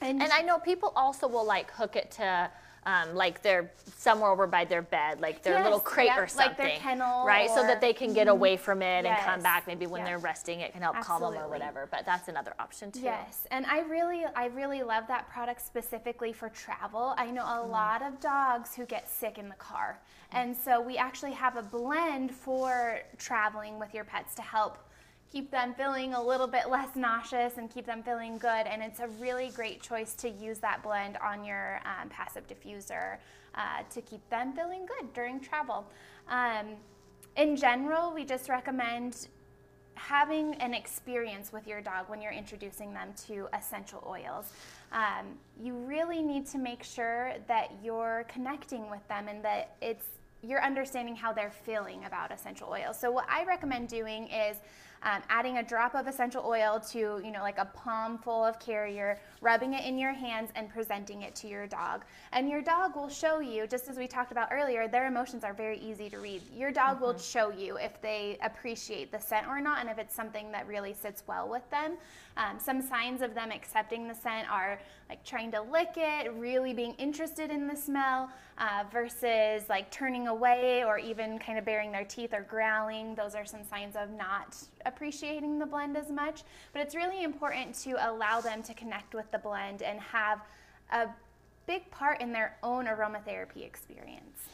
[0.00, 2.50] and, And I know people also will like hook it to
[2.86, 6.30] um, like their somewhere over by their bed, like their little crate yep, or like
[6.30, 7.50] something, their kennel right?
[7.50, 9.66] So that they can get away from it and come back.
[9.66, 10.06] Maybe when yeah.
[10.06, 11.88] they're resting, it can help calm them or whatever.
[11.90, 13.00] But that's another option too.
[13.00, 17.14] Yes, and I really, I really love that product specifically for travel.
[17.16, 19.98] I know a lot of dogs who get sick in the car,
[20.30, 24.78] and so we actually have a blend for traveling with your pets to help
[25.32, 28.66] keep them feeling a little bit less nauseous and keep them feeling good.
[28.66, 33.18] And it's a really great choice to use that blend on your um, passive diffuser
[33.54, 35.86] uh, to keep them feeling good during travel.
[36.28, 36.76] Um,
[37.36, 39.28] in general, we just recommend
[39.94, 44.52] having an experience with your dog when you're introducing them to essential oils.
[44.92, 50.06] Um, you really need to make sure that you're connecting with them and that it's
[50.42, 53.00] you're understanding how they're feeling about essential oils.
[53.00, 54.58] So what I recommend doing is
[55.06, 58.58] um, adding a drop of essential oil to, you know, like a palm full of
[58.58, 62.04] carrier, rubbing it in your hands and presenting it to your dog.
[62.32, 65.54] And your dog will show you, just as we talked about earlier, their emotions are
[65.54, 66.42] very easy to read.
[66.52, 70.14] Your dog will show you if they appreciate the scent or not and if it's
[70.14, 71.96] something that really sits well with them.
[72.36, 76.72] Um, some signs of them accepting the scent are like trying to lick it, really
[76.72, 81.92] being interested in the smell, uh, versus like turning away or even kind of baring
[81.92, 83.14] their teeth or growling.
[83.14, 86.42] Those are some signs of not appreciating the blend as much.
[86.72, 90.40] But it's really important to allow them to connect with the blend and have
[90.90, 91.08] a
[91.66, 94.48] big part in their own aromatherapy experience.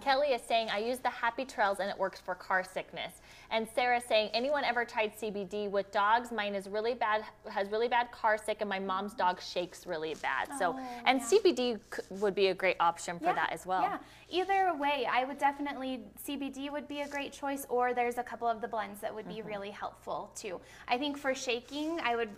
[0.00, 3.20] Kelly is saying, I use the Happy Trails and it works for car sickness.
[3.50, 6.32] And Sarah saying, anyone ever tried CBD with dogs?
[6.32, 10.14] Mine is really bad, has really bad car sick, and my mom's dog shakes really
[10.22, 10.48] bad.
[10.58, 13.82] So, and CBD c- would be a great option for that as well.
[13.82, 13.98] Yeah.
[14.28, 18.48] Either way, I would definitely CBD would be a great choice, or there's a couple
[18.48, 19.48] of the blends that would be Mm-hmm.
[19.48, 20.60] really helpful too.
[20.88, 22.30] I think for shaking, I would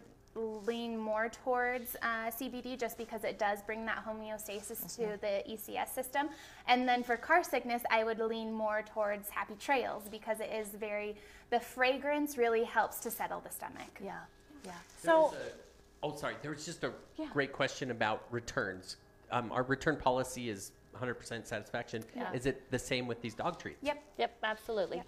[0.67, 5.21] lean more towards uh, CBD just because it does bring that homeostasis to Mm-hmm.
[5.21, 6.29] the ECS system.
[6.67, 10.69] And then for car sickness, I would lean more towards Happy Trails because it is
[10.69, 11.17] very,
[11.51, 14.01] the fragrance really helps to settle the stomach.
[14.03, 14.19] Yeah.
[14.65, 14.73] Yeah.
[15.03, 16.35] So, a- oh, sorry.
[16.43, 16.93] There was just a
[17.33, 18.97] great question about returns.
[19.31, 22.03] Um, our return policy is 100% satisfaction.
[22.17, 22.33] Yeah.
[22.33, 23.79] Is it the same with these dog treats?
[23.83, 24.03] Yep.
[24.19, 24.99] Yep, absolutely.
[24.99, 25.07] Okay.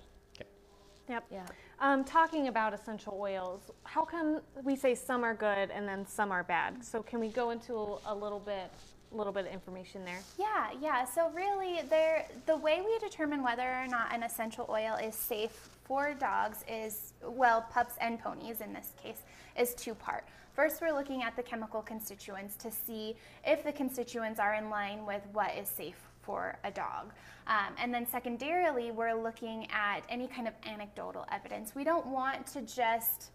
[1.10, 1.24] Yep.
[1.30, 1.46] Yeah.
[1.80, 6.30] Um, talking about essential oils, how come we say some are good and then some
[6.30, 6.84] are bad?
[6.84, 8.70] So can we go into a, a little bit,
[9.12, 10.20] a little bit of information there?
[10.38, 11.04] Yeah, yeah.
[11.04, 15.68] So really, there the way we determine whether or not an essential oil is safe
[15.84, 19.22] for dogs is well, pups and ponies in this case
[19.58, 20.24] is two part.
[20.54, 25.06] First, we're looking at the chemical constituents to see if the constituents are in line
[25.06, 27.12] with what is safe for a dog.
[27.46, 31.74] Um, and then secondarily, we're looking at any kind of anecdotal evidence.
[31.74, 33.30] We don't want to just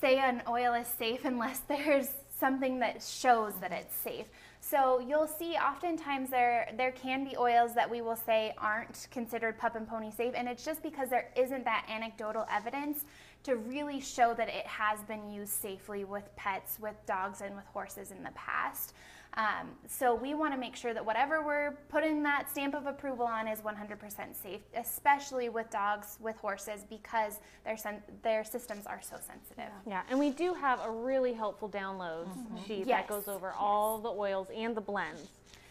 [0.00, 4.26] say an oil is safe unless there's something that shows that it's safe.
[4.60, 9.58] So you'll see oftentimes there there can be oils that we will say aren't considered
[9.58, 13.04] pup and pony safe and it's just because there isn't that anecdotal evidence
[13.44, 17.64] to really show that it has been used safely with pets, with dogs and with
[17.66, 18.92] horses in the past.
[19.36, 23.26] Um, so we want to make sure that whatever we're putting that stamp of approval
[23.26, 29.00] on is 100% safe, especially with dogs, with horses, because their sen- their systems are
[29.02, 29.70] so sensitive.
[29.86, 32.34] Yeah, and we do have a really helpful downloads
[32.66, 35.28] sheet Yes, that goes over all the oils and the blends.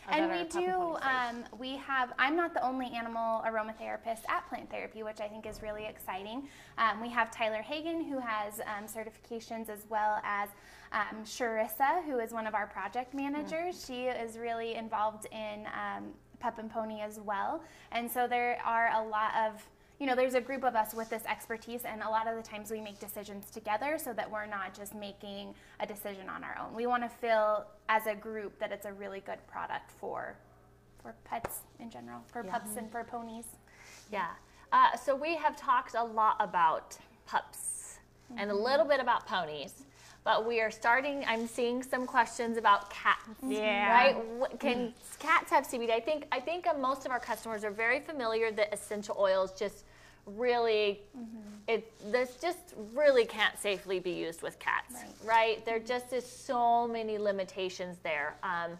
[0.07, 5.01] And we do, um, we have, I'm not the only animal aromatherapist at Plant Therapy,
[5.01, 6.47] which I think is really exciting.
[6.77, 10.49] Um, we have Tyler Hagen, who has um, certifications, as well as
[10.95, 13.85] um, Sharissa, who is one of our project managers.
[13.85, 16.05] She is really involved in um,
[16.39, 17.61] Pup and Pony as well.
[17.91, 19.61] And so there are a lot of
[19.99, 22.41] you know, there's a group of us with this expertise, and a lot of the
[22.41, 26.57] times we make decisions together so that we're not just making a decision on our
[26.61, 26.75] own.
[26.75, 30.35] We want to feel as a group that it's a really good product for
[31.01, 33.45] for pets in general, for pups and for ponies.
[34.11, 34.31] Yeah.
[34.73, 37.99] Uh, so we have talked a lot about pups
[38.37, 39.85] and a little bit about ponies,
[40.25, 41.23] but we are starting.
[41.27, 43.21] I'm seeing some questions about cats.
[43.47, 43.93] Yeah.
[43.93, 44.15] Right?
[44.17, 44.57] Mm-hmm.
[44.57, 45.91] Can cats have CBD?
[45.91, 49.85] I think I think most of our customers are very familiar that essential oils just
[50.25, 51.37] really mm-hmm.
[51.67, 55.87] it this just really can't safely be used with cats right, there mm-hmm.
[55.87, 58.71] just is so many limitations there um,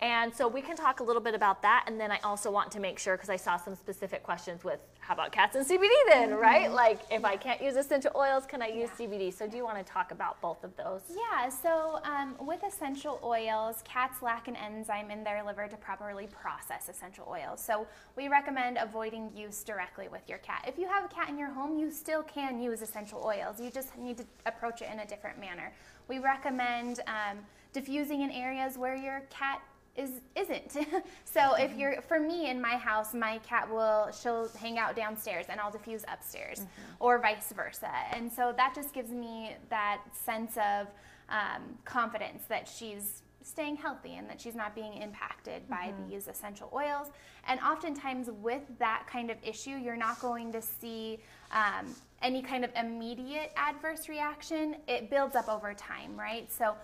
[0.00, 2.70] and so we can talk a little bit about that and then i also want
[2.70, 5.88] to make sure because i saw some specific questions with how about cats and cbd
[6.08, 9.56] then right like if i can't use essential oils can i use cbd so do
[9.56, 14.22] you want to talk about both of those Yeah, so um, with essential oils, cats
[14.22, 17.60] lack an enzyme in their liver to properly process essential oils.
[17.60, 20.64] So we recommend avoiding use directly with your cat.
[20.66, 23.60] If you have a cat in your home, you still can use essential oils.
[23.60, 25.72] You just need to approach it in a different manner.
[26.08, 27.38] We recommend um,
[27.72, 29.62] diffusing in areas where your cat
[29.96, 30.72] is isn't.
[31.24, 35.46] so if you're for me in my house, my cat will she'll hang out downstairs
[35.48, 36.62] and I'll diffuse upstairs,
[37.00, 37.90] or vice versa.
[38.12, 40.88] And so that just gives me that sense of
[41.28, 46.68] um, confidence that she's staying healthy and that she's not being impacted by these essential
[46.74, 47.12] oils.
[47.46, 51.20] And oftentimes, with that kind of issue, you're not going to see
[51.52, 54.76] um, any kind of immediate adverse reaction.
[54.88, 56.52] It builds up over time, right?
[56.52, 56.74] So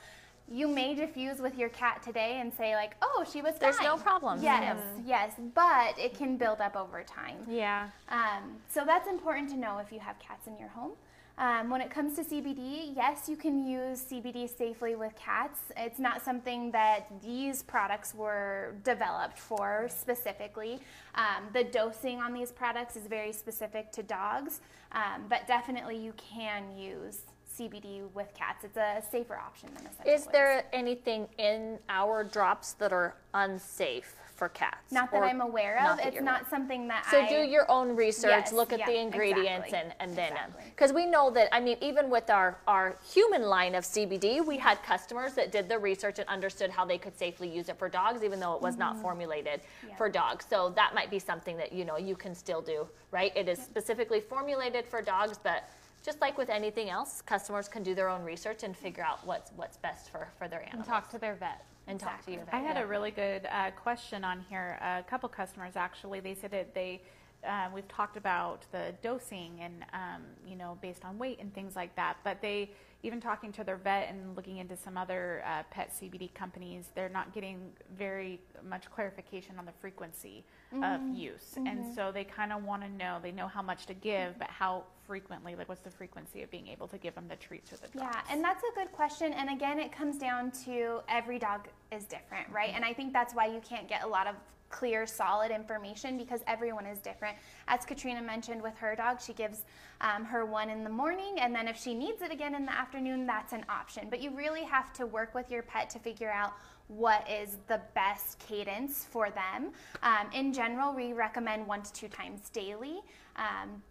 [0.53, 3.87] you may diffuse with your cat today and say like, "Oh, she was There's fine."
[3.87, 4.43] no problem.
[4.43, 7.39] Yes, yes, but it can build up over time.
[7.49, 7.89] Yeah.
[8.09, 10.93] Um, so that's important to know if you have cats in your home.
[11.39, 15.61] Um, when it comes to CBD, yes, you can use CBD safely with cats.
[15.77, 20.79] It's not something that these products were developed for specifically.
[21.15, 24.61] Um, the dosing on these products is very specific to dogs,
[24.93, 27.23] um, but definitely you can use
[27.59, 28.65] CBD with cats.
[28.65, 30.33] It's a safer option than essential Is oils.
[30.33, 34.91] there anything in our drops that are unsafe for cats?
[34.91, 35.99] Not that I'm aware of.
[35.99, 37.29] that It's not something that So I.
[37.29, 40.65] do your own research, Yes, look at yeah, the ingredients exactly, and, and then, exactly.
[40.71, 44.57] because we know that, I mean, even with our, our human line of CBD, we
[44.57, 47.89] had customers that did the research and understood how they could safely use it for
[47.89, 49.89] dogs, even though it was not formulated Mm-hmm.
[49.91, 49.97] Yeah.
[49.97, 50.47] for dogs.
[50.49, 53.33] So that might be something that, you know, you can still do, right?
[53.37, 55.69] It is specifically formulated for dogs, but
[56.03, 59.53] just like with anything else, customers can do their own research and figure out what's,
[59.57, 61.65] what's best for, for their And talk to their vet.
[61.87, 62.55] And talk to your vet.
[62.55, 62.83] I had yeah.
[62.83, 64.79] a really good uh, question on here.
[64.83, 67.03] A couple customers actually, they said that they,
[67.47, 71.77] uh, we've talked about the dosing and, um, you know, based on weight and things
[71.77, 72.17] like that.
[72.25, 72.71] But they,
[73.05, 77.09] even talking to their vet and looking into some other uh, pet CBD companies, they're
[77.09, 80.45] not getting very much clarification on the frequency
[80.83, 81.55] of use.
[81.57, 84.49] And so they kind of want to know, they know how much to give, but
[84.49, 87.77] how frequently, like what's the frequency of being able to give them the treats or
[87.77, 89.35] the Yeah, and that's a good question.
[89.35, 92.71] And again, it comes down to every dog is different, right?
[92.75, 94.37] And I think that's why you can't get a lot of
[94.71, 97.37] clear, solid information because everyone is different.
[97.69, 99.65] As Katrina mentioned with her dog, she gives
[100.01, 102.73] um, her one in the morning, and then if she needs it again in the
[102.73, 104.07] afternoon, that's an option.
[104.09, 106.55] But you really have to work with your pet to figure out
[106.89, 109.73] what is the best cadence for them.
[110.03, 113.01] Um, in general, we recommend one to two times daily.
[113.37, 113.83] Um,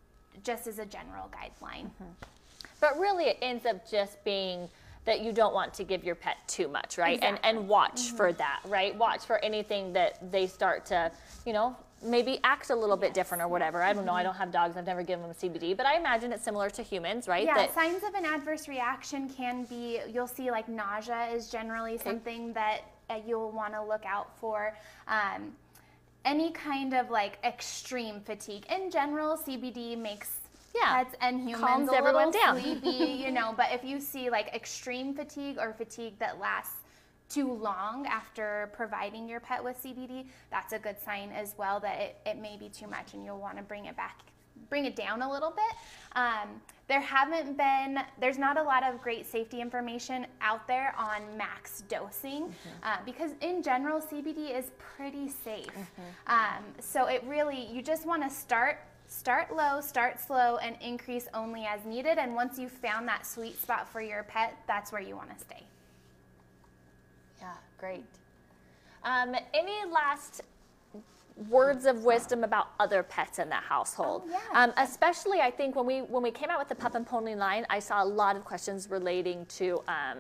[0.44, 1.89] just as a general guideline.
[2.80, 4.67] But really, it ends up just being
[5.06, 7.20] that you don't want to give your pet too much, right?
[7.22, 8.96] And and watch for that, right?
[8.96, 11.12] Watch for anything that they start to,
[11.46, 13.82] you know, maybe act a little bit different or whatever.
[13.82, 14.13] I don't know.
[14.13, 14.78] I don't have dogs.
[14.78, 17.46] I've never given them CBD, but I imagine it's similar to humans, right?
[17.46, 21.98] Yeah, That- signs of an adverse reaction can be you'll see like nausea is generally
[21.98, 24.76] something that uh, you'll want to look out for.
[25.08, 25.56] Um,
[26.26, 28.66] any kind of like extreme fatigue.
[28.70, 30.38] In general, CBD makes
[30.76, 32.62] Yeah, pets and humans calms a everyone little down.
[32.62, 32.90] sleepy,
[33.26, 33.54] you know.
[33.56, 36.76] But if you see like extreme fatigue or fatigue that lasts
[37.30, 42.00] too long after providing your pet with CBD, that's a good sign as well that
[42.00, 44.20] it, it may be too much and you'll want to bring it back,
[44.70, 45.76] bring it down a little bit.
[46.16, 51.22] Um, there haven't been, there's not a lot of great safety information out there on
[51.38, 55.70] max dosing uh, because in general, CBD is pretty safe.
[56.28, 61.30] Um, so it really, you just want to start start low, start slow, and increase
[61.34, 62.18] only as needed.
[62.18, 65.40] And once you've found that sweet spot for your pet, that's where you want to
[65.40, 65.64] stay.
[67.40, 68.04] Yeah, great.
[69.04, 70.42] Um, any last
[71.50, 74.24] words of wisdom about other pets in the household?
[74.26, 74.64] Oh, yeah.
[74.64, 77.36] um, especially, I think when we when we came out with the pup and pony
[77.36, 79.82] line, I saw a lot of questions relating to.
[79.88, 80.18] Um,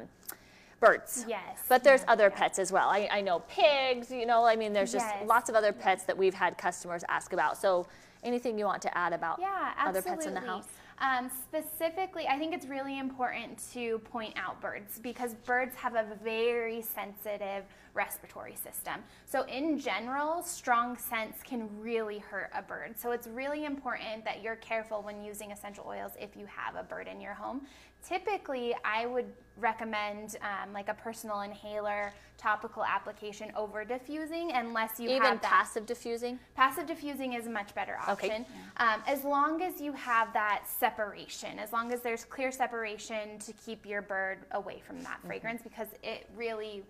[0.79, 1.25] Birds.
[1.29, 2.39] Yes, But there's yeah, other yeah.
[2.39, 2.89] pets as well.
[2.89, 6.05] I, I know pigs, you know, I mean, there's just Yes, lots of other pets
[6.05, 7.55] that we've had customers ask about.
[7.59, 7.85] So,
[8.23, 10.65] anything you want to add about Yeah, other pets in the house?
[10.99, 16.05] Um, specifically, I think it's really important to point out birds because birds have a
[16.23, 18.95] very sensitive respiratory system.
[19.25, 22.97] So, in general, strong scents can really hurt a bird.
[22.97, 26.83] So, it's really important that you're careful when using essential oils if you have a
[26.83, 27.61] bird in your home.
[28.07, 35.07] Typically, I would recommend um, like a personal inhaler topical application over diffusing unless you
[35.07, 35.51] Even have that.
[35.51, 36.39] passive diffusing?
[36.55, 38.29] Passive diffusing is a much better Okay.
[38.31, 38.45] option.
[38.77, 43.53] Um, as long as you have that separation, as long as there's clear separation to
[43.53, 46.83] keep your bird away from that fragrance, because it really,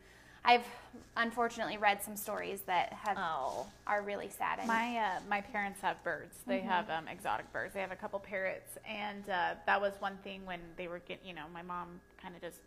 [0.43, 0.65] I've
[1.17, 3.67] unfortunately read some stories that have Oh.
[3.86, 4.65] are really sad.
[4.67, 6.36] My uh, my parents have birds.
[6.47, 6.67] They Mm-hmm.
[6.69, 7.73] have um, exotic birds.
[7.73, 11.27] They have a couple parrots, and uh, that was one thing when they were getting.
[11.27, 12.58] You know, my mom kind of just.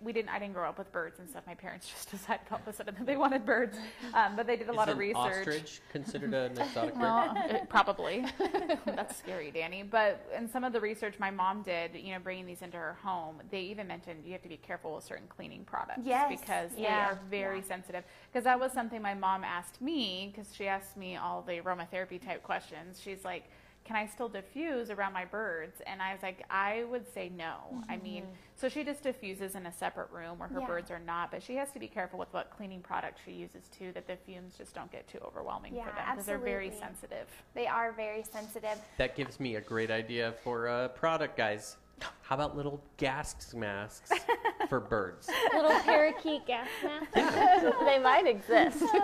[0.00, 0.30] We didn't.
[0.30, 1.44] I didn't grow up with birds and stuff.
[1.46, 3.76] My parents just decided all of a sudden that they wanted birds,
[4.14, 5.16] um, but they did a lot of research.
[5.46, 7.00] Ostrich considered an exotic bird?
[7.00, 7.34] Well,
[7.68, 8.24] probably.
[8.86, 9.82] That's scary, Danny.
[9.82, 12.96] But in some of the research my mom did, you know, bringing these into her
[13.02, 16.28] home, they even mentioned you have to be careful with certain cleaning products Yes.
[16.40, 18.04] because they are very sensitive.
[18.32, 22.24] Because that was something my mom asked me because she asked me all the aromatherapy
[22.24, 23.00] type questions.
[23.02, 23.44] She's like,
[23.84, 27.56] "Can I still diffuse around my birds?" And I was like, "I would say no.
[27.88, 28.32] I mean, mm-hmm.
[28.56, 30.66] so she just diffuses in a separate room where her Yeah.
[30.66, 33.68] birds are not, but she has to be careful with what cleaning product she uses
[33.68, 36.70] too, that the fumes just don't get too overwhelming Yeah, for them because they're very
[36.70, 37.26] sensitive.
[37.54, 38.78] they are very sensitive.
[38.98, 41.76] That gives me a great idea for a product, guys.
[42.22, 44.10] How about little gas masks
[44.68, 45.30] for birds?
[45.54, 47.12] Little parakeet gas mask.
[47.84, 48.82] they might exist.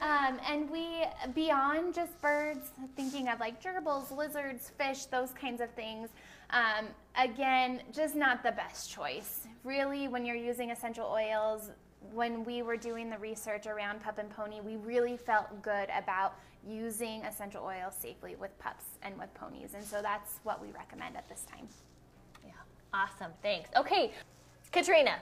[0.00, 1.04] Um, and we,
[1.34, 6.10] beyond just birds, thinking of like gerbils, lizards, fish, those kinds of things,
[6.50, 6.86] um,
[7.18, 9.46] again, just not the best choice.
[9.64, 11.70] Really, when you're using essential oils,
[12.12, 16.34] when we were doing the research around pup and pony, we really felt good about
[16.68, 19.74] using essential oils safely with pups and with ponies.
[19.74, 21.66] And so that's what we recommend at this time.
[22.44, 22.52] Yeah.
[22.92, 23.32] Awesome.
[23.42, 23.70] Thanks.
[23.76, 24.12] Okay,
[24.70, 25.16] Katrina,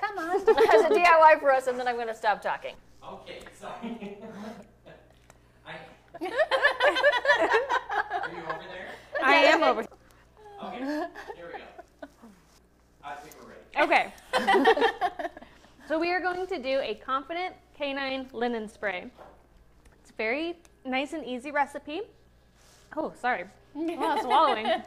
[0.00, 0.30] Come on.
[0.38, 2.74] has a DIY for us, and then I'm going to stop talking.
[3.04, 4.18] Okay, sorry.
[5.66, 5.72] I,
[6.20, 6.28] are
[8.30, 8.88] you over there?
[9.22, 9.80] I am over.
[10.62, 11.06] Okay, here
[11.52, 12.08] we go.
[13.04, 13.76] I think we're ready.
[13.80, 14.12] Okay.
[15.88, 19.06] so we are going to do a confident canine linen spray.
[20.00, 22.02] It's a very nice and easy recipe.
[22.96, 23.44] Oh, sorry.
[23.74, 24.66] Well, swallowing.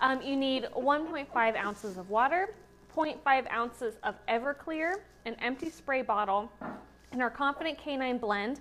[0.00, 2.54] Um, you need 1.5 ounces of water,
[2.94, 6.52] 0.5 ounces of Everclear, an empty spray bottle,
[7.10, 8.60] and our Confident Canine blend.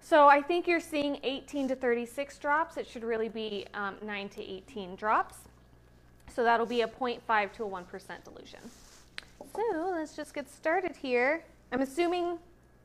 [0.00, 2.76] So I think you're seeing 18 to 36 drops.
[2.76, 5.38] It should really be um, 9 to 18 drops.
[6.32, 8.60] So that'll be a 0.5 to a 1% dilution.
[9.54, 11.42] So let's just get started here.
[11.72, 12.38] I'm assuming,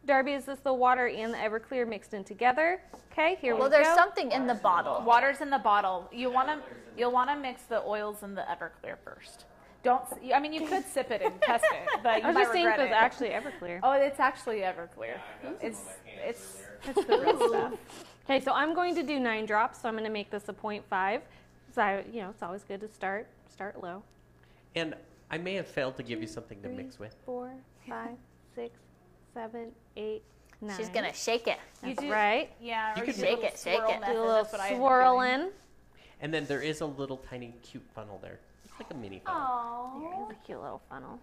[0.05, 2.81] Darby, is this the water and the Everclear mixed in together?
[3.11, 3.77] Okay, here Well, we go.
[3.77, 5.03] Well, there's something in the bottle.
[5.05, 6.09] Water's in the bottle.
[6.11, 6.59] You want to
[6.97, 9.45] you'll want to mix the oils in the Everclear first.
[9.83, 10.01] Don't.
[10.03, 12.41] s- I mean, you could sip it and test it, but you I was might
[12.41, 13.79] just saying if regret it's actually Everclear.
[13.83, 15.17] Oh, it's actually Everclear.
[15.61, 15.81] It's
[16.25, 16.57] it's
[16.87, 17.73] it's the real stuff.
[18.25, 20.53] Okay, so I'm going to do nine drops, so I'm going to make this a
[20.53, 21.21] 0.5.
[21.75, 24.01] So I, you know, it's always good to start start low.
[24.75, 24.95] And
[25.29, 27.15] I may have failed to give you something to mix with.
[27.25, 27.51] Four,
[27.87, 28.17] five,
[28.55, 28.77] six,
[29.33, 30.21] seven, eight,
[30.61, 30.77] nine.
[30.77, 31.57] She's going to shake it.
[31.81, 32.51] That's do- right.
[32.61, 33.91] Yeah, You or could do shake the it, shake swirl it.
[33.91, 35.31] Do a method, Do a little that's what I end up swirl doing.
[35.33, 35.49] in.
[36.21, 38.39] And then there is a little tiny cute funnel there.
[38.63, 39.99] It's like a mini funnel.
[40.01, 41.19] There is a cute little funnel.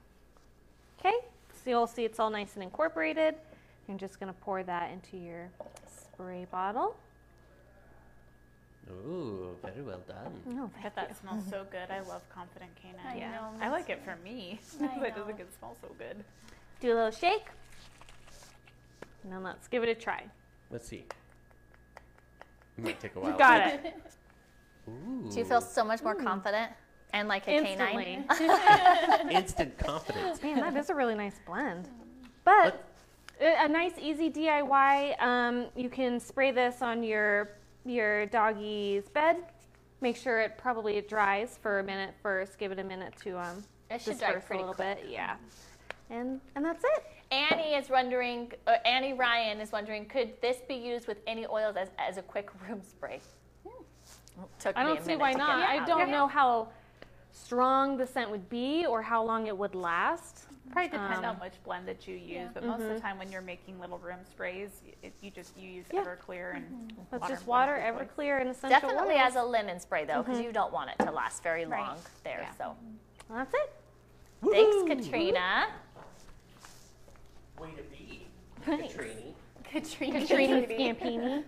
[0.99, 1.15] Okay,
[1.65, 3.35] so you'll see it's all nice and incorporated.
[3.89, 5.49] You're just going to pour that into your
[6.13, 6.95] spray bottle.
[8.89, 10.33] Ooh, very well done.
[10.59, 11.91] Oh, But that smells so good.
[11.91, 13.01] I love Confident Canine.
[13.07, 13.33] I yeah.
[13.33, 14.59] know, I like it for me.
[14.81, 16.25] I but it doesn't get smell so good.
[16.81, 17.47] Do a little shake.
[19.23, 20.25] And then let's give it a try.
[20.71, 21.05] Let's see.
[22.79, 23.33] It might take a while.
[23.39, 23.97] Got it.
[24.89, 25.29] Ooh.
[25.31, 26.73] Do you feel so much more confident
[27.13, 28.25] and like a Instantly.
[28.29, 29.31] canine?
[29.31, 30.43] instant confidence?
[30.43, 31.89] Man, that is a really nice blend.
[32.45, 32.85] But
[33.41, 35.21] a a nice, easy DIY.
[35.23, 37.51] Um, you can spray this on your
[37.85, 39.37] your doggy's bed.
[40.01, 42.59] Make sure it probably dries for a minute first.
[42.59, 45.03] Give it a minute to um It should dry disperse a pretty little quick.
[45.03, 45.11] bit.
[45.11, 45.37] Yeah,
[46.09, 47.05] and and that's it.
[47.33, 51.77] Annie is wondering, uh, Annie Ryan is wondering, could this be used with any oils
[51.77, 53.21] as, as a quick room spray?
[54.59, 55.61] Took I me a don't see why not.
[55.69, 56.69] I don't know how
[57.31, 60.47] strong the scent would be or how long it would last.
[60.73, 63.03] Probably depend Um, on which blend that you use, but most of the mm-hmm.
[63.03, 64.71] time when you're making little room sprays,
[65.03, 66.05] it, you just you use Yeah.
[66.05, 67.03] Everclear and mm-hmm.
[67.11, 68.27] That's water just water, blends usually.
[68.29, 69.29] Everclear, and essential Definitely oils.
[69.29, 70.47] as a linen spray though, because mm-hmm.
[70.47, 71.81] you don't want it to last very Right.
[71.81, 72.41] long there.
[72.43, 72.53] Yeah.
[72.55, 72.77] So
[73.29, 73.73] Well, that's it.
[74.51, 75.69] thanks, Katrina.
[77.59, 78.27] Way to be,
[78.65, 78.95] Thanks.
[78.95, 79.35] Katrini.
[79.65, 80.21] Katrina.
[80.21, 81.45] Katrina Scampini.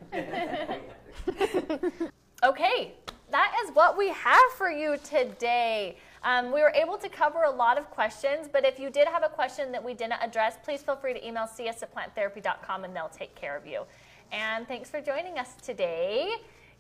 [2.44, 2.94] Okay,
[3.30, 5.96] that is what we have for you today.
[6.24, 9.24] Um, we were able to cover a lot of questions, but if you did have
[9.24, 12.94] a question that we didn't address, please feel free to email cs at planttherapy.com and
[12.94, 13.82] they'll take care of you.
[14.30, 16.30] And thanks for joining us today.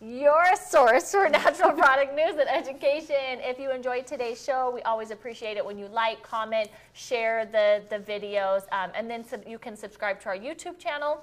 [0.00, 3.40] Your source for natural product news and education.
[3.40, 7.82] If you enjoyed today's show, we always appreciate it when you like, comment, share the,
[7.90, 11.22] the videos, um, and then you can subscribe to our YouTube channel.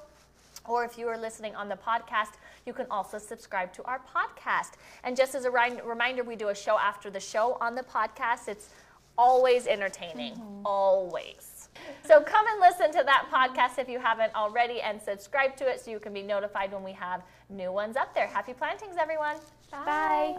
[0.65, 2.33] Or if you are listening on the podcast,
[2.65, 4.71] you can also subscribe to our podcast.
[5.03, 7.83] And just as a ri- reminder, we do a show after the show on the
[7.83, 8.47] podcast.
[8.47, 8.69] It's
[9.17, 10.65] always entertaining, mm-hmm.
[10.65, 11.69] always.
[12.05, 15.79] So come and listen to that podcast if you haven't already and subscribe to it
[15.79, 18.27] so you can be notified when we have new ones up there.
[18.27, 19.37] Happy plantings, everyone.
[19.71, 20.35] Bye.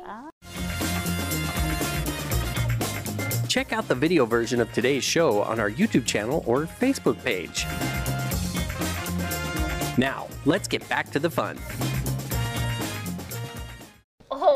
[3.48, 7.66] Check out the video version of today's show on our YouTube channel or Facebook page.
[9.98, 11.58] Now, let's get back to the fun.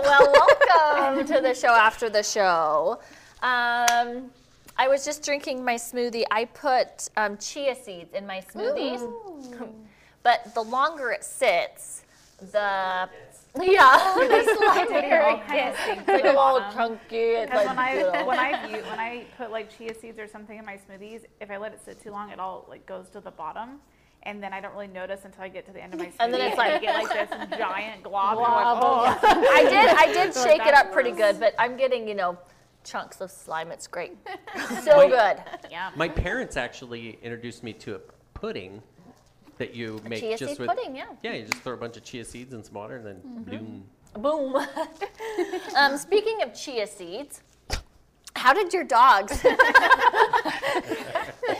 [0.04, 2.98] Well, welcome to the show after the show.
[3.42, 4.30] Um,
[4.76, 6.24] I was just drinking my smoothie.
[6.30, 9.00] I put um, chia seeds in my smoothies,
[10.22, 12.04] but the longer it sits,
[12.52, 13.08] the
[13.60, 15.78] yeah, the slighter all it of gets.
[15.80, 17.16] things It's like at a little chunky.
[17.16, 18.26] It's Because like when I little.
[18.26, 18.52] when I
[18.90, 21.80] when I put like chia seeds or something in my smoothies, if I let it
[21.84, 23.80] sit too long, it all like goes to the bottom,
[24.26, 26.14] and then I don't really notice until I get to the end of my smoothie.
[26.20, 28.38] And then it's I like- get like this giant glob.
[28.38, 29.50] and I'm like, oh.
[29.52, 31.32] I did I did So shake it that's up pretty gross.
[31.32, 32.38] good, but I'm getting you know
[32.84, 33.70] chunks of slime.
[33.72, 34.12] It's great,
[34.82, 35.42] so good.
[35.70, 35.90] Yeah.
[35.96, 38.00] My parents actually introduced me to a
[38.34, 38.82] pudding
[39.56, 41.06] that you make chia just seed with pudding, yeah.
[41.22, 41.32] yeah.
[41.34, 43.84] You just throw a bunch of chia seeds in some water and then boom.
[44.22, 44.66] Boom.
[45.76, 47.40] um, speaking of chia seeds,
[48.36, 49.42] how did your dogs?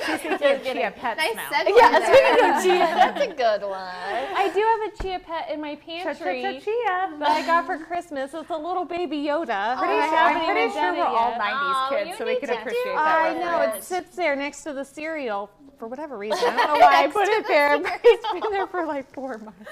[0.65, 1.51] Chia pet Nice smell.
[1.53, 2.15] segue yeah, there.
[2.15, 3.73] speaking of chia, that's a good one.
[4.37, 7.19] I do have a chia pet in my pantry Cha-cha-cha-chia.
[7.19, 8.33] that I got for Christmas.
[8.35, 9.79] It's a little baby Yoda.
[9.79, 11.41] Pretty I sure, I'm pretty sure we're it all yet.
[11.41, 13.19] 90s Oh, kids, you so we need can to do appreciate that.
[13.25, 16.39] I know it sits there next to the cereal for whatever reason.
[16.39, 17.79] I don't know why I put it there.
[17.79, 19.71] But it's been there for like four months.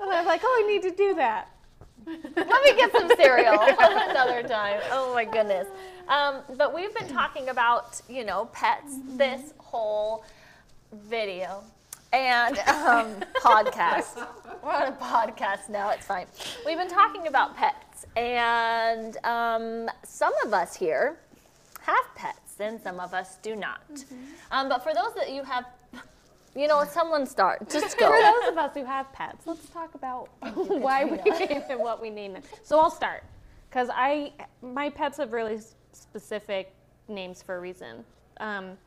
[0.00, 1.48] And I'm like, oh, I need to do that.
[2.06, 4.80] Let me get some cereal another time.
[4.90, 5.66] Oh my goodness.
[6.08, 10.24] Um, but we've been talking about, you know, pets this whole
[10.92, 11.62] video
[12.12, 14.26] and um, podcast.
[14.62, 16.26] We're on a podcast now, it's fine.
[16.64, 21.16] We've been talking about pets, and um, some of us here
[21.80, 23.82] have pets, and some of us do not.
[24.50, 25.64] Um, but for those that you have,
[26.54, 27.68] you know, someone start.
[27.70, 28.10] Just go.
[28.10, 32.00] For those of us who have pets, let's talk about why we name them what
[32.00, 32.42] we name them.
[32.62, 33.24] So I'll start
[33.68, 34.32] because I
[34.62, 35.60] my pets have really
[35.92, 36.72] specific
[37.08, 38.04] names for a reason.
[38.38, 38.78] Um,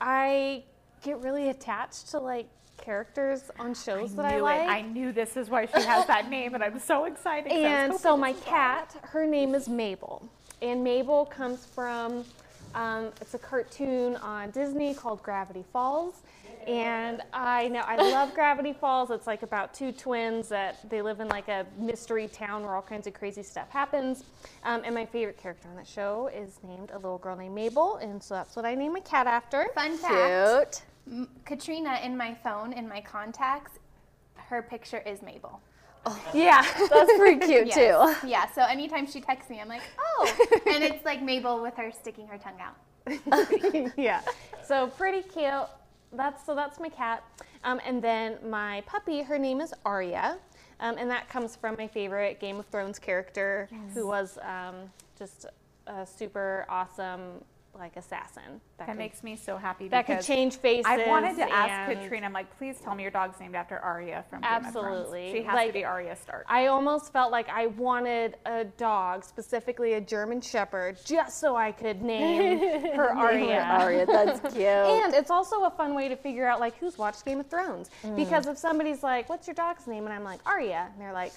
[0.00, 0.64] I
[1.02, 4.62] get really attached to like characters on shows that I knew like.
[4.62, 4.68] it.
[4.68, 7.52] I knew this is why she has that name, and I'm so excited.
[7.52, 10.28] And so my was cat, her name is Mabel,
[10.62, 12.24] and Mabel comes from
[12.74, 16.22] um, it's a cartoon on Disney called Gravity Falls.
[16.66, 19.10] And I know I love Gravity Falls.
[19.10, 22.82] It's like about two twins that they live in like a mystery town where all
[22.82, 24.24] kinds of crazy stuff happens.
[24.64, 27.96] Um, and my favorite character on that show is named a little girl named Mabel,
[27.96, 29.68] and so that's what I name my cat after.
[29.74, 31.18] Fun fact: Cute.
[31.18, 33.78] M- Katrina in my phone in my contacts,
[34.36, 35.60] her picture is Mabel.
[36.32, 36.62] Yeah.
[36.90, 37.74] That's pretty cute Yes.
[38.22, 38.28] too.
[38.28, 38.46] Yeah.
[38.52, 42.26] So anytime she texts me, I'm like, oh, and it's like Mabel with her sticking
[42.26, 43.92] her tongue out.
[43.98, 44.22] yeah.
[44.64, 45.52] So pretty cute.
[46.12, 47.22] That's so that's my cat.
[47.64, 50.38] Um, and then my puppy, her name is Arya,
[50.80, 55.46] um, and that comes from my favorite Game of Thrones character, who was um, just
[55.86, 57.44] a super awesome
[57.78, 58.60] like assassin.
[58.78, 60.84] That could- makes me so happy that could change faces.
[60.86, 64.24] I wanted to ask Katrina, I'm like, please tell me your dog's named after Arya
[64.28, 65.30] from Game of Absolutely.
[65.30, 65.32] Thrones.
[65.32, 66.44] She has Like, to be Arya Stark.
[66.48, 71.72] I almost felt like I wanted a dog, specifically a German Shepherd, just so I
[71.72, 72.58] could name
[72.96, 73.60] her Arya.
[73.62, 74.66] Aria, that's cute.
[74.66, 77.90] And it's also a fun way to figure out like who's watched Game of Thrones.
[78.02, 78.16] Mm.
[78.16, 81.32] Because if somebody's like, "What's your dog's name?" and I'm like, "Arya," and they're like,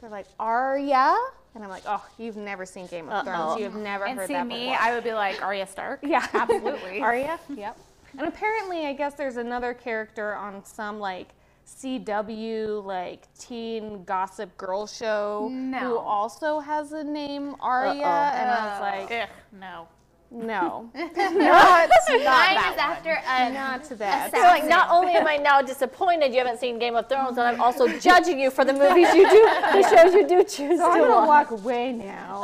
[0.00, 1.14] "They're like Arya,"
[1.54, 3.24] and I'm like, "Oh, you've never seen Game of Uh-oh.
[3.24, 3.58] Thrones.
[3.58, 6.00] You have never and heard see that me, before." I would be like Arya Stark.
[6.02, 7.00] yeah, absolutely.
[7.02, 7.38] Arya.
[7.48, 7.78] Yep.
[8.18, 11.28] And apparently, I guess there's another character on some like
[11.66, 15.48] CW like teen gossip girl show
[15.78, 19.86] who also has a name Arya, and I was like, Ugh, no.
[20.30, 23.50] No, Mine is after a.
[23.52, 24.30] not to that.
[24.30, 27.46] So like, not only am I now disappointed you haven't seen Game of Thrones, and
[27.46, 30.78] I'm oh also judging you for the movies you do, the shows you do choose
[30.78, 31.50] So I'm gonna watch.
[31.50, 32.42] walk away now.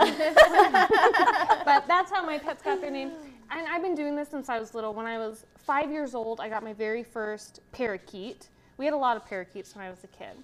[1.65, 3.13] but that's how my pets got their name.
[3.51, 4.93] And I've been doing this since I was little.
[4.93, 8.49] When I was five years old, I got my very first parakeet.
[8.79, 10.37] We had a lot of parakeets when I was a kid.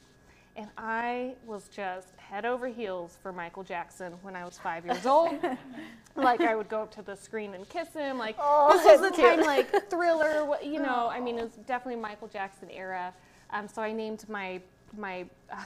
[0.55, 5.07] And I was just head over heels for Michael Jackson when I was five years
[5.07, 5.35] old.
[6.17, 8.19] like I would go up to the screen and kiss him.
[8.19, 9.39] Like Oh, this was the cute.
[9.39, 10.47] time, like thriller.
[10.63, 13.15] You know, I mean, it was definitely Michael Jackson era.
[13.51, 14.61] Um, so I named my
[14.97, 15.57] my uh,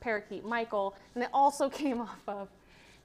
[0.00, 2.48] parakeet Michael, and it also came off of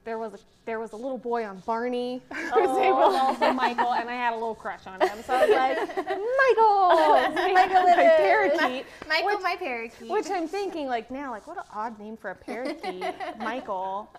[0.08, 3.52] there was a there was a little boy on Barney whose name was oh, also
[3.52, 5.22] Michael, and I had a little crush on him.
[5.22, 8.86] So I was like, Michael, Michael, my parakeet.
[9.06, 10.08] Michael, which, my parakeet.
[10.08, 13.04] which I'm thinking like now, like what an odd name for a parakeet,
[13.38, 14.10] Michael.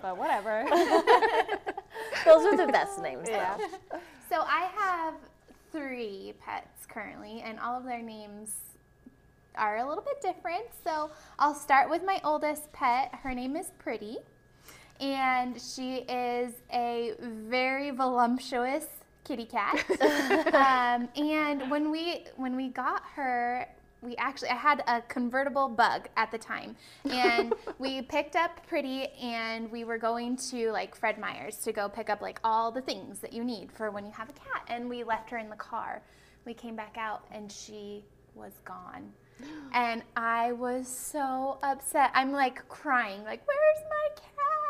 [0.00, 0.64] But whatever.
[2.24, 3.28] Those are the best names.
[3.28, 3.56] though.
[4.28, 5.14] So I have
[5.72, 8.50] three pets currently, and all of their names
[9.56, 10.66] are a little bit different.
[10.84, 13.12] So I'll start with my oldest pet.
[13.22, 14.18] Her name is Pretty,
[15.02, 18.86] and she is a very voluptuous
[19.24, 19.84] kitty cat.
[20.54, 23.68] um, and when we when we got her.
[24.04, 26.74] We actually, I had a convertible bug at the time,
[27.08, 31.88] and we picked up Pretty, and we were going to like Fred Meyer's to go
[31.88, 34.64] pick up like all the things that you need for when you have a cat,
[34.66, 36.02] and we left her in the car.
[36.44, 38.02] We came back out, and she
[38.34, 39.12] was gone,
[39.72, 42.10] and I was so upset.
[42.12, 44.61] I'm like crying, like, "Where's my cat?"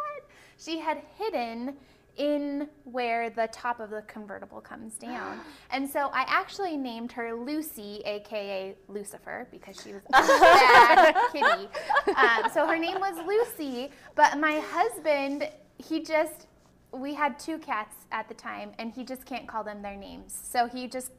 [0.62, 1.76] She had hidden
[2.16, 5.40] in where the top of the convertible comes down.
[5.70, 11.68] And so I actually named her Lucy, aka Lucifer, because she was a bad kitty.
[12.14, 15.48] Um, so her name was Lucy, but my husband,
[15.78, 16.46] he just,
[16.92, 20.38] we had two cats at the time, and he just can't call them their names.
[20.44, 21.12] So he just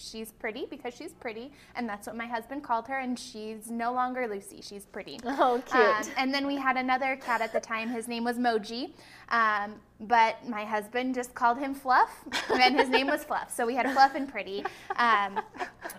[0.00, 2.98] she's pretty because she's pretty, and that's what my husband called her.
[2.98, 5.18] And she's no longer Lucy; she's pretty.
[5.42, 5.76] Oh, cute.
[5.76, 7.88] Um, and then we had another cat at the time.
[7.88, 8.92] His name was Moji,
[9.28, 13.54] um, but my husband just called him Fluff, and his name was Fluff.
[13.54, 14.64] So we had Fluff and Pretty.
[14.96, 15.40] Um,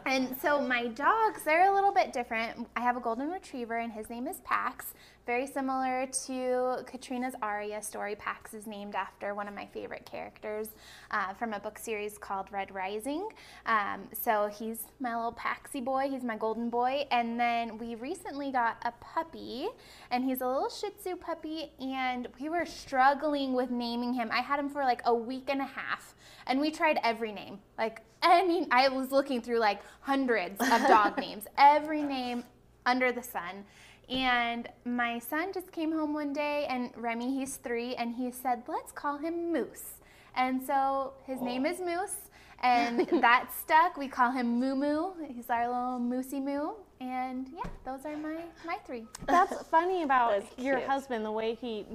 [0.06, 2.68] and so my dogs, they're a little bit different.
[2.76, 4.94] I have a golden retriever, and his name is Pax.
[5.28, 8.16] Very similar to Katrina's Arya story.
[8.16, 10.70] Pax is named after one of my favorite characters
[11.12, 13.30] uh, from a book series called Red Rising.
[13.68, 16.10] Um, so he's my little Paxy boy.
[16.10, 17.06] He's my golden boy.
[17.12, 19.68] And then we recently got a puppy,
[20.10, 21.72] and he's a little Shih Tzu puppy.
[21.80, 24.30] And we were struggling with naming him.
[24.32, 26.16] I had him for like a week and a half,
[26.48, 27.60] and we tried every name.
[27.78, 32.44] Like any, I was looking through like hundreds of dog names, every name
[32.88, 33.66] under the sun.
[34.12, 38.64] And my son just came home one day, and Remy, he's three, and he said,
[38.68, 39.96] let's call him Moose.
[40.36, 41.46] And so his oh.
[41.46, 42.18] name is Moose,
[42.62, 43.98] and that stuck.
[43.98, 45.12] We call him Moo Moo.
[45.34, 46.74] He's our little Moosey Moo.
[47.00, 48.36] And yeah, those are my,
[48.66, 49.06] my three.
[49.28, 50.90] That's funny about That's your cute.
[50.90, 51.86] husband, the way he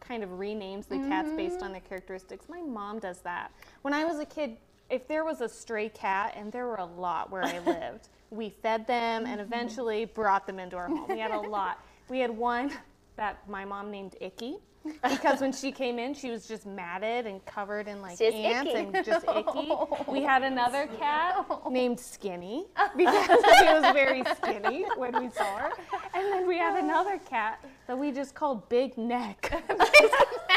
[0.00, 1.64] kind of renames the cats based mm-hmm.
[1.64, 2.46] on their characteristics.
[2.48, 3.50] My mom does that.
[3.82, 4.56] When I was a kid,
[4.90, 8.50] if there was a stray cat, and there were a lot where I lived, we
[8.50, 9.52] fed them and mm-hmm.
[9.52, 11.06] eventually brought them into our home.
[11.08, 11.84] We had a lot.
[12.08, 12.72] We had one
[13.16, 14.56] that my mom named Icky.
[15.02, 18.70] Because when she came in, she was just matted and covered in like She's ants
[18.70, 18.78] icky.
[18.78, 19.72] and just icky.
[20.08, 22.66] We had another cat named Skinny
[22.96, 25.72] because she was very skinny when we saw her.
[26.14, 29.52] And then we had another cat that we just called Big Neck.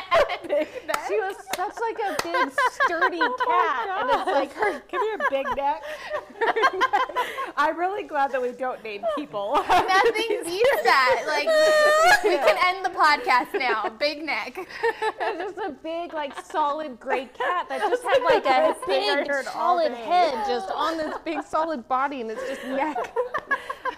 [1.08, 2.52] She was such like a big
[2.86, 4.80] sturdy cat, and it's like her.
[4.92, 5.84] Come here, big neck.
[7.58, 9.54] I'm really glad that we don't name people.
[9.70, 11.24] Nothing beats that.
[11.28, 11.48] Like,
[12.24, 13.90] we can end the podcast now.
[13.90, 14.58] Big neck.
[14.58, 19.44] It was just a big, like, solid gray cat that just had like a big,
[19.46, 23.12] solid head just on this big, solid body, and it's just neck.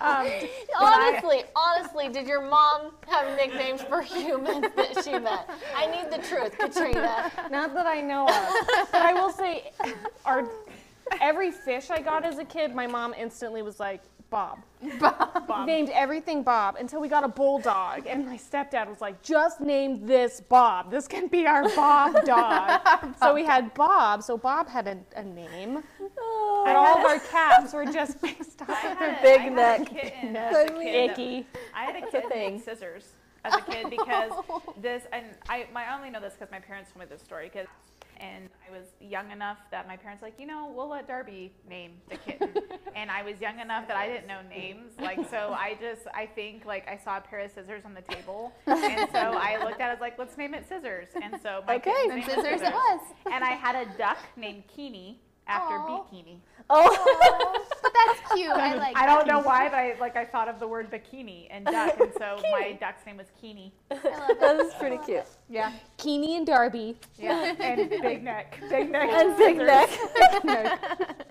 [0.02, 0.28] Um,
[0.80, 5.48] honestly, honestly, did your mom have nicknames for humans that she met?
[5.76, 7.32] I need the truth, Katrina.
[7.52, 8.88] Not that I know of.
[8.92, 9.72] But I will say,
[10.26, 10.48] our
[11.20, 14.60] every fish I got as a kid, my mom instantly was like, Bob.
[14.98, 15.46] Bob.
[15.46, 15.68] Bob.
[15.68, 18.08] Named everything Bob until we got a bulldog.
[18.08, 20.90] And my stepdad was like, just name this Bob.
[20.90, 22.80] This can be our Bob dog.
[23.22, 24.24] so we had Bob.
[24.24, 25.84] So Bob had a, a name.
[26.18, 28.68] Oh, and all of our cats were just based on
[29.22, 29.82] Big I had neck.
[29.82, 31.48] a kitten as a kid that- Icky.
[31.76, 32.60] I had a a kitten thing.
[32.62, 33.10] Scissors
[33.44, 34.62] as a kid because oh.
[34.82, 37.50] this, and I, my, I only know this because my parents told me this story.
[37.50, 37.68] Cause,
[38.18, 41.52] and I was young enough that my parents were like, you know, we'll let Darby
[41.68, 42.50] name the kitten.
[42.96, 44.92] and I was young enough that I didn't know names.
[45.00, 48.02] Like, so I just, I think like I saw a pair of scissors on the
[48.02, 51.10] table, and so I looked at it I was like, let's name it Scissors.
[51.22, 51.94] And so my Okay.
[52.04, 53.02] And was scissors it was.
[53.30, 55.18] And I had a duck named Keeny
[55.48, 56.04] after Aw.
[56.06, 56.38] Bikini.
[56.70, 57.66] Oh,
[58.08, 58.50] that's cute.
[58.52, 61.48] I like I don't know why, but I like I thought of the word bikini
[61.50, 63.72] and duck, and so my duck's name was Keeny.
[63.92, 64.04] I love
[64.40, 65.24] that is pretty cute.
[65.50, 66.96] Yeah, Keeney and Darby.
[67.18, 70.44] yeah, and big neck, big neck, And big scissors.
[70.44, 71.28] neck.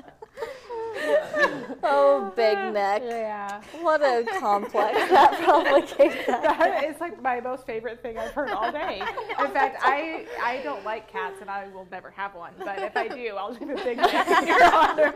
[1.83, 3.03] Oh, big neck.
[3.05, 3.61] Yeah.
[3.81, 6.43] What a complex that probably gave that.
[6.43, 9.01] That is like my most favorite thing I've heard all day.
[9.39, 12.53] In fact, I I don't like cats, and I will never have one.
[12.59, 15.15] But if I do, I'll do the big neck in your honor.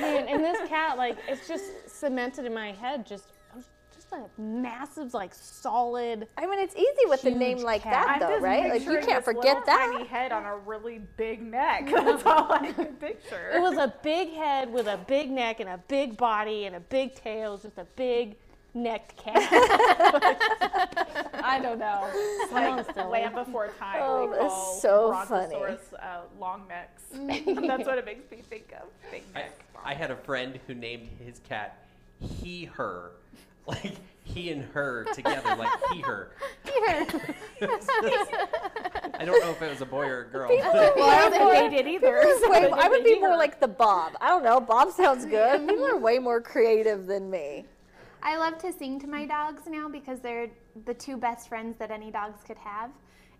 [0.00, 3.06] Man, and this cat, like, it's just cemented in my head.
[3.06, 3.24] Just,
[3.94, 6.26] just a massive, like, solid.
[6.36, 7.92] I mean, it's easy with a name Huge like cat.
[7.92, 8.70] that, I'm though, just right?
[8.70, 9.90] Like, you picturing can't this forget little that.
[9.92, 11.90] Tiny head on a really big neck.
[11.92, 13.50] That's all I can picture.
[13.54, 16.80] It was a big head with a big neck and a big body and a
[16.80, 17.58] big tail.
[17.58, 18.36] Just a big
[18.74, 19.36] necked cat.
[21.34, 22.08] I don't know.
[22.50, 23.10] Sounds silly.
[23.10, 24.00] Land Before Time.
[24.00, 25.56] Oh, they that's so funny.
[25.56, 27.02] Uh, long necks.
[27.14, 27.66] Mm-hmm.
[27.66, 28.88] That's what it makes me think of.
[29.10, 29.64] Big I, neck.
[29.84, 31.84] I had a friend who named his cat
[32.20, 33.10] he her.
[33.64, 33.94] Like
[34.24, 36.32] he and her together, like he her.
[36.64, 36.98] He, her.
[39.14, 40.48] I don't know if it was a boy or a girl.
[40.48, 42.20] Well, I don't think they did either.
[42.40, 43.20] so Wait, they I would be either.
[43.20, 44.14] more like the Bob.
[44.20, 44.58] I don't know.
[44.60, 45.68] Bob sounds good.
[45.68, 47.66] People are way more creative than me.
[48.22, 50.48] I love to sing to my dogs now because they're
[50.84, 52.90] the two best friends that any dogs could have.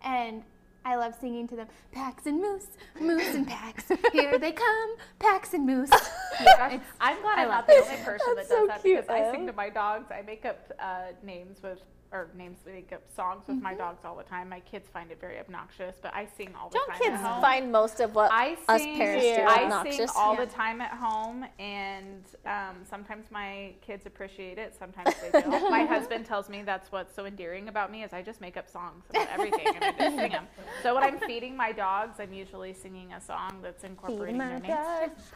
[0.04, 0.42] And
[0.84, 2.66] I love singing to them, Pax and Moose,
[3.00, 3.84] Moose and Pax.
[4.12, 5.90] Here they come, Pax and Moose.
[6.44, 9.28] Gosh, I'm glad I I'm not the only person that does so that cute, because
[9.28, 10.10] I sing to my dogs.
[10.10, 11.78] I make up uh, names with
[12.12, 14.48] or names make up songs with my dogs all the time.
[14.48, 16.86] My kids find it very obnoxious, but I sing all the time.
[16.86, 17.02] Don't time.
[17.02, 17.42] kids at home.
[17.42, 19.96] find most of what I sing, us sing, parents do I obnoxious?
[19.96, 24.74] sing all the time at home, and um, sometimes my kids appreciate it.
[24.78, 25.70] Sometimes they don't.
[25.70, 28.68] my husband tells me that's what's so endearing about me is I just make up
[28.68, 30.46] songs about everything and I just sing them.
[30.82, 34.74] So when I'm feeding my dogs, I'm usually singing a song that's incorporating their names.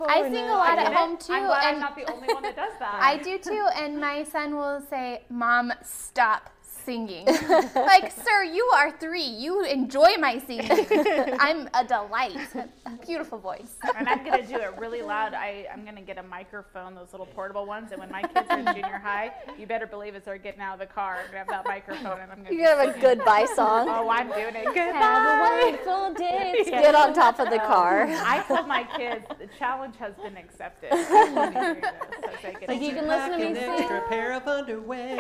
[0.06, 0.96] I sing a lot at it?
[0.96, 2.98] home too, I'm glad I'm not the only one that does that.
[3.00, 3.66] I do too.
[3.76, 6.50] And my son will say, "Mom, stop."
[6.86, 7.26] Singing.
[7.26, 9.24] like, sir, you are three.
[9.24, 10.70] You enjoy my singing.
[11.40, 12.38] I'm a delight.
[13.04, 13.74] Beautiful voice.
[13.96, 15.34] and I'm gonna do it really loud.
[15.34, 18.60] I, I'm gonna get a microphone, those little portable ones, and when my kids are
[18.60, 21.38] in junior high, you better believe as they're getting out of the car, I'm gonna
[21.38, 22.50] have that microphone, and I'm gonna.
[22.52, 23.88] You be have a goodbye song.
[23.90, 24.66] Oh, I'm doing it.
[24.66, 24.82] Goodbye.
[24.82, 26.62] Have a wonderful day.
[26.66, 28.06] Get on top of the car.
[28.08, 30.90] I told my kids the challenge has been accepted.
[30.92, 31.92] I'm gonna be doing this
[32.38, 35.18] as I get Like you can listen to me sing, extra pair of underwear.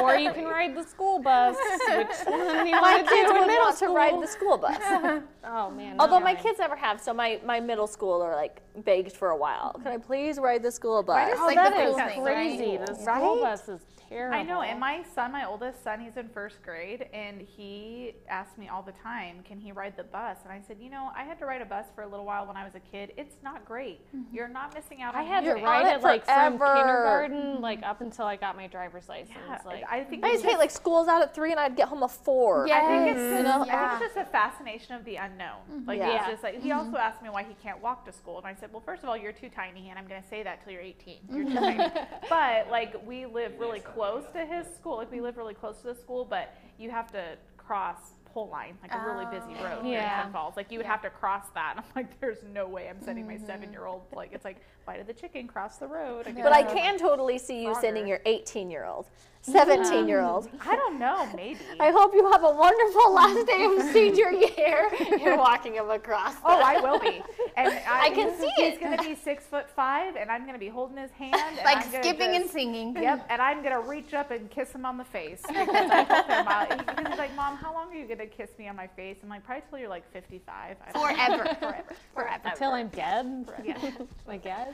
[0.00, 1.56] or you can ride the school bus.
[1.56, 4.22] Which one do you My want to kids do in would middle want to ride
[4.22, 4.78] the school bus.
[5.50, 5.96] Oh man.
[5.98, 6.24] Oh, Although no.
[6.24, 9.72] my kids never have, so my, my middle schooler like begged for a while.
[9.82, 11.32] Can I please ride the school bus?
[11.32, 12.76] is Oh, like that the is cool thing, crazy.
[12.76, 12.86] right?
[12.86, 13.40] The school Right?
[13.42, 14.36] bus is terrible.
[14.36, 18.56] I know, and my son, my oldest son, he's in first grade, and he asks
[18.58, 21.24] me all the time, "Can he ride the bus?" And I said, "You know, I
[21.24, 23.12] had to ride a bus for a little while when I was a kid.
[23.16, 24.00] It's not great.
[24.14, 24.34] Mm-hmm.
[24.34, 26.76] You're not missing out I on had to ride on it it like from forever.
[26.78, 27.62] kindergarten, mm-hmm.
[27.62, 29.36] like up until I got my driver's license.
[29.48, 31.60] Yeah, like I think I it's used to hate like school's out at three and
[31.60, 32.66] I'd get home at four.
[32.66, 32.76] Yeah.
[32.76, 33.30] I think it's Yes.
[33.30, 33.62] just, You know?
[33.62, 35.60] I think it's just a fascination of the unknown.
[35.70, 35.88] Mm-hmm.
[35.88, 36.16] Like Yeah.
[36.18, 38.54] it's just like he also asked me why he can't walk to school, and I
[38.54, 40.72] said, well, first of all, you're too tiny, and I'm going to say that till
[40.72, 41.18] you're 18.
[41.30, 41.90] You're too tiny.
[42.28, 44.96] But like we live really close to his school.
[44.96, 47.96] Like we live really close to the school, but you have to cross
[48.32, 49.64] pole line, like a really busy Oh.
[49.64, 50.22] road here in Yeah.
[50.22, 50.56] Twin Falls.
[50.56, 51.76] Like you would have to cross that.
[51.76, 53.46] And I'm like, there's no way I'm sending my mm-hmm.
[53.46, 54.02] seven year old.
[54.14, 56.26] Like it's like why did the chicken, cross the road.
[56.26, 57.80] I But I can totally see you Frogger.
[57.80, 59.06] sending your 18 year old,
[59.42, 60.48] 17 year old.
[60.60, 61.60] I don't know, maybe.
[61.80, 64.90] I hope you have a wonderful last day of senior year.
[65.18, 66.34] You're walking him across.
[66.44, 67.22] Oh, I will be.
[67.56, 68.80] And I, I can see he's it.
[68.80, 71.34] going to be six foot five, and I'm going to be holding his hand.
[71.64, 72.94] Like I'm gonna skipping and singing.
[72.96, 76.26] Yep, and I'm gonna reach up and kiss him on the face because I told
[76.26, 78.76] him uh, he- because he's like, "Mom, how long are you gonna kiss me on
[78.76, 81.02] my face?" I'm like, "Probably till you're like 55." I don't.
[81.16, 81.54] Forever.
[81.60, 81.84] Forever.
[82.14, 82.42] Forever.
[82.44, 83.50] until I'm dead.
[83.64, 83.90] Yeah.
[84.28, 84.68] I guess.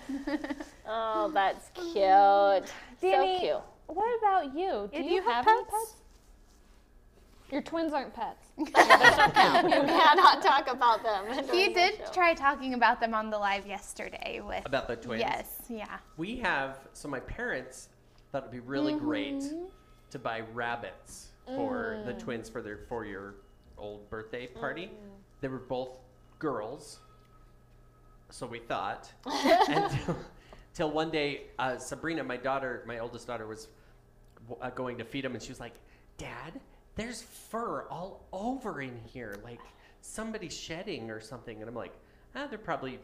[0.86, 1.94] Oh, that's cute.
[3.00, 3.60] Danny, so cute.
[3.86, 4.88] What about you?
[4.92, 5.94] Do Yeah, you, have, any pets?
[7.50, 8.46] Your twins aren't pets.
[8.56, 11.44] You cannot talk about them.
[11.52, 12.12] He did show.
[12.12, 14.64] try talking about them on the live yesterday with.
[14.64, 15.20] About the twins.
[15.20, 15.62] Yes.
[15.68, 15.98] Yeah.
[16.16, 17.88] We have so my parents
[18.32, 19.64] thought it'd be really great Mm-hmm.
[20.10, 22.06] to buy rabbits for Mm.
[22.06, 23.34] the twins for their four year
[23.76, 24.90] old birthday party.
[25.40, 25.98] They were both
[26.38, 27.00] girls,
[28.30, 29.10] so we thought.
[29.26, 30.16] Until
[30.74, 33.68] till one day, uh, Sabrina, my daughter, my oldest daughter, was
[34.48, 35.74] w- uh, going to feed him, and she was like,
[36.18, 36.60] "Dad,
[36.96, 39.60] there's fur all over in here, like
[40.00, 41.92] somebody's shedding or something." And I'm like,
[42.34, 42.98] "Ah, they're probably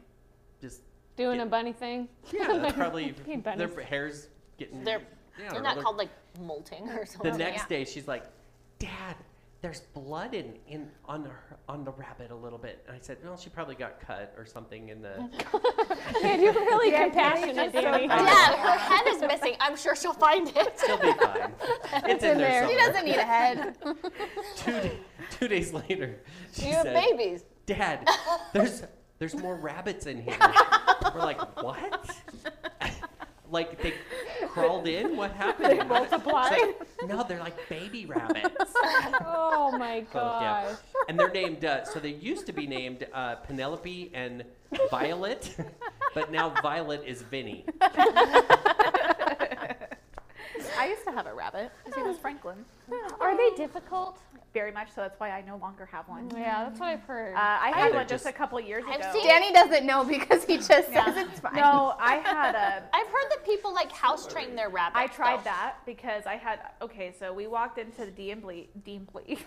[0.60, 0.82] just
[1.16, 1.42] Doing Yeah.
[1.44, 2.08] a bunny thing.
[2.32, 4.84] yeah, they're probably Hey, their hair's getting.
[4.84, 5.02] They're,
[5.38, 6.08] yeah, they're or not they're- called like
[6.40, 7.32] molting or something.
[7.32, 7.78] The next yeah.
[7.78, 8.24] day, she's like,
[8.78, 9.16] "Dad,
[9.62, 13.18] there's blood in, in on her on the rabbit a little bit." And I said,
[13.24, 15.18] "Well, she probably got cut or something in the."
[16.22, 18.08] Man, you're really compassionate, Danny.
[18.08, 19.56] Dad, her head is missing.
[19.60, 20.80] I'm sure she'll find it.
[20.86, 21.52] She'll be fine.
[22.10, 22.68] It's in there.
[22.68, 23.76] She doesn't need a head.
[24.56, 24.98] Two, da-
[25.38, 26.20] two days later,
[26.52, 27.44] she You have said, babies.
[27.66, 28.08] "Dad,
[28.52, 28.82] there's
[29.18, 30.36] there's more rabbits in here."
[31.14, 32.10] We're like, "What?"
[33.50, 33.92] like they
[34.50, 35.16] crawled in?
[35.16, 35.78] What happened?
[35.78, 36.74] They multiplied?
[37.06, 38.74] no, they're like baby rabbits.
[39.22, 40.74] Oh my Oh, yeah.
[41.08, 44.44] And they're named, uh, so they used to be named uh, Penelope and
[44.90, 45.54] Violet,
[46.14, 47.64] but now Violet is Vinny.
[50.78, 51.70] I used to have a rabbit.
[51.84, 52.64] His name was Franklin.
[53.20, 54.18] Are they difficult?
[54.52, 55.02] Very much so.
[55.02, 56.28] That's why I no longer have one.
[56.34, 57.36] Uh, Yeah, that's what I've heard.
[57.36, 59.12] I had They're one just just- a couple years I've ago.
[59.12, 61.04] seen- Danny doesn't know because he just Yeah.
[61.04, 61.54] says it's fine.
[61.54, 62.82] No, I had a.
[62.92, 64.98] I've heard that people like house train their rabbits.
[64.98, 65.44] I tried though.
[65.44, 67.14] that because I had okay.
[67.16, 69.22] So we walked into the D and Ble Dean Ble.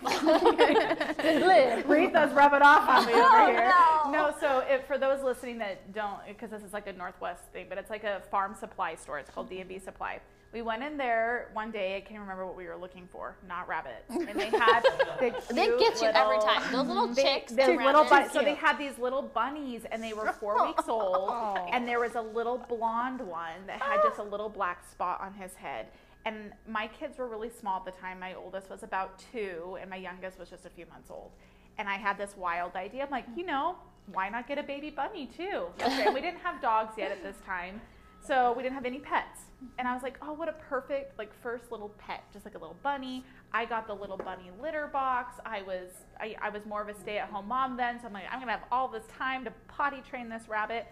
[1.86, 3.72] Retha's rubbing off on me over here.
[3.74, 4.30] Oh, no.
[4.30, 7.66] No, so if, for those listening that don't, because this is like a Northwest thing,
[7.68, 9.18] but it's like a farm supply store.
[9.18, 10.20] It's called D&B Supply.
[10.54, 11.96] We went in there one day.
[11.96, 13.34] I can't remember what we were looking for.
[13.48, 14.82] Not rabbits, and they had
[15.18, 16.62] the cute They get you every time.
[16.70, 17.52] Those little they, chicks.
[17.52, 20.88] they and little bun- so they had these little bunnies, and they were four weeks
[20.88, 21.30] old.
[21.30, 21.68] Oh.
[21.72, 25.34] And there was a little blonde one that had just a little black spot on
[25.34, 25.88] his head.
[26.24, 28.20] And my kids were really small at the time.
[28.20, 31.32] My oldest was about two, and my youngest was just a few months old.
[31.78, 33.02] And I had this wild idea.
[33.02, 33.74] I'm like, you know,
[34.12, 35.66] why not get a baby bunny too?
[35.82, 37.80] Okay, we didn't have dogs yet at this time.
[38.26, 39.40] So we didn't have any pets.
[39.78, 42.58] And I was like, oh, what a perfect like first little pet, just like a
[42.58, 43.24] little bunny.
[43.52, 45.36] I got the little bunny litter box.
[45.44, 48.40] I was I, I was more of a stay-at-home mom then, so I'm like, I'm
[48.40, 50.86] gonna have all this time to potty train this rabbit.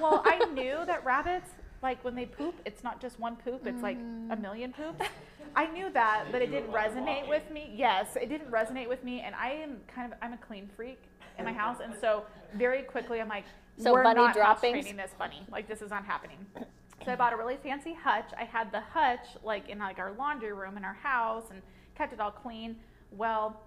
[0.00, 1.50] Well, I knew that rabbits,
[1.82, 4.40] like when they poop, it's not just one poop, it's like a mm.
[4.40, 5.04] million poops.
[5.56, 7.72] I knew that, but it didn't resonate with me.
[7.76, 11.02] Yes, it didn't resonate with me, and I am kind of I'm a clean freak
[11.38, 13.44] in my house, and so very quickly I'm like,
[13.76, 14.72] So we're bunny not house droppings?
[14.72, 15.42] training this bunny.
[15.50, 16.38] Like this is not happening.
[17.04, 18.30] So I bought a really fancy hutch.
[18.38, 21.60] I had the hutch like in like our laundry room in our house and
[21.96, 22.76] kept it all clean.
[23.10, 23.60] Well,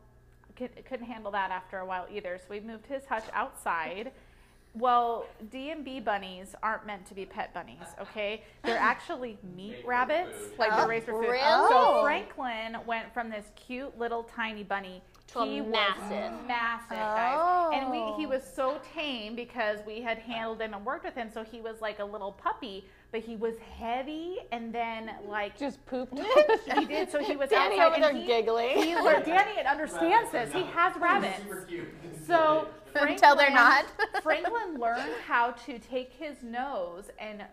[0.55, 2.39] could, couldn't handle that after a while either.
[2.39, 4.11] So we moved his hutch outside.
[4.73, 8.43] Well, D&B bunnies aren't meant to be pet bunnies, okay?
[8.63, 11.29] They're actually meat rabbits, like they're oh, raised for food.
[11.29, 11.69] really?
[11.69, 16.47] So Franklin went from this cute little tiny bunny To a he was massive.
[16.47, 17.71] massive, guys.
[17.73, 18.29] And we, he oh.
[18.29, 21.29] was so tame because we had handled him and worked with him.
[21.33, 25.85] So he was like a little puppy, but he was heavy and then like Just
[25.85, 26.17] pooped.
[26.77, 27.11] he did.
[27.11, 28.81] So he was Danny outside over there and he, giggling.
[28.83, 30.53] He, learned- Danny understands this.
[30.53, 31.41] He has rabbits.
[32.25, 34.23] So Until they're Franklin- not.
[34.23, 37.43] Franklin learned how to take his nose and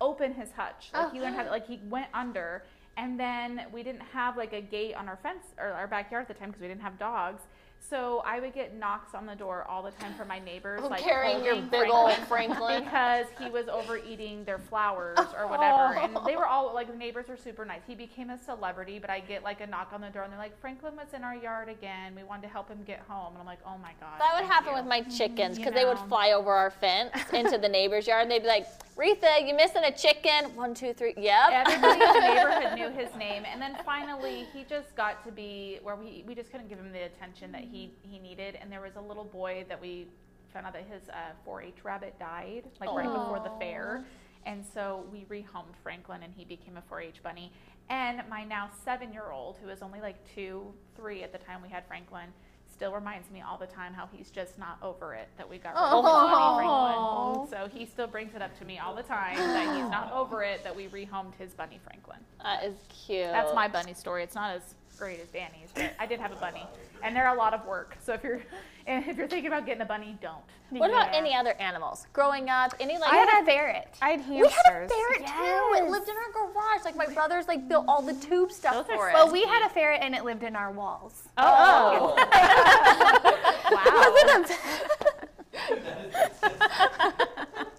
[0.00, 0.90] open his hutch.
[0.92, 1.22] Like he oh.
[1.22, 2.64] learned how to, like he went under,
[2.96, 6.28] and then we didn't have like a gate on our fence or our backyard at
[6.28, 7.42] the time because we didn't have dogs.
[7.90, 10.88] So I would get knocks on the door all the time from my neighbors, oh,
[10.88, 12.84] like Carrying your big old Franklin.
[12.84, 15.98] because he was overeating their flowers or whatever.
[15.98, 16.24] And oh.
[16.26, 17.82] they were all like the neighbors were super nice.
[17.86, 20.38] He became a celebrity, but I get like a knock on the door and they're
[20.38, 22.14] like, Franklin was in our yard again.
[22.16, 23.32] We wanted to help him get home.
[23.32, 24.18] And I'm like, oh my god.
[24.18, 27.58] That would happen you." with my chickens because they would fly over our fence into
[27.58, 28.66] the neighbor's yard and they'd be like,
[28.96, 30.54] Retha, you missing a chicken?
[30.54, 31.14] One, two, three.
[31.16, 31.50] Yep.
[31.52, 35.80] Everybody in the neighborhood knew his name, and then finally he just got to be
[35.82, 38.56] where we we just couldn't give him the attention that he he needed.
[38.60, 40.06] And there was a little boy that we
[40.52, 44.04] found out that his uh, 4-H rabbit died like right before the fair,
[44.46, 47.50] and so we rehomed Franklin, and he became a 4-H bunny.
[47.90, 51.84] And my now seven-year-old, who was only like two, three at the time we had
[51.86, 52.28] Franklin.
[52.72, 55.74] Still reminds me all the time how he's just not over it that we got
[55.74, 57.70] rid of his bunny Franklin.
[57.72, 60.42] So he still brings it up to me all the time that he's not over
[60.42, 62.18] it that we rehomed his bunny Franklin.
[62.42, 63.26] That is cute.
[63.30, 64.22] That's my bunny story.
[64.24, 66.66] It's not as great as Danny's, but I did have a bunny,
[67.02, 67.96] and they're a lot of work.
[68.02, 68.40] So if you're
[68.86, 70.42] eh, if you're thinking about getting a bunny, don't.
[70.70, 72.06] What about any other animals?
[72.12, 73.96] Growing up, any like I had a ferret.
[74.02, 74.40] I had hamsters.
[74.40, 74.98] we had a hamsters.
[74.98, 75.84] ferret too.
[75.84, 76.84] It lived in our garage.
[76.84, 79.14] Like my brothers like built all the tube stuff Those for it.
[79.14, 81.28] Well, we had a ferret and it lived in our walls.
[81.36, 82.14] Oh,
[87.06, 87.20] wow.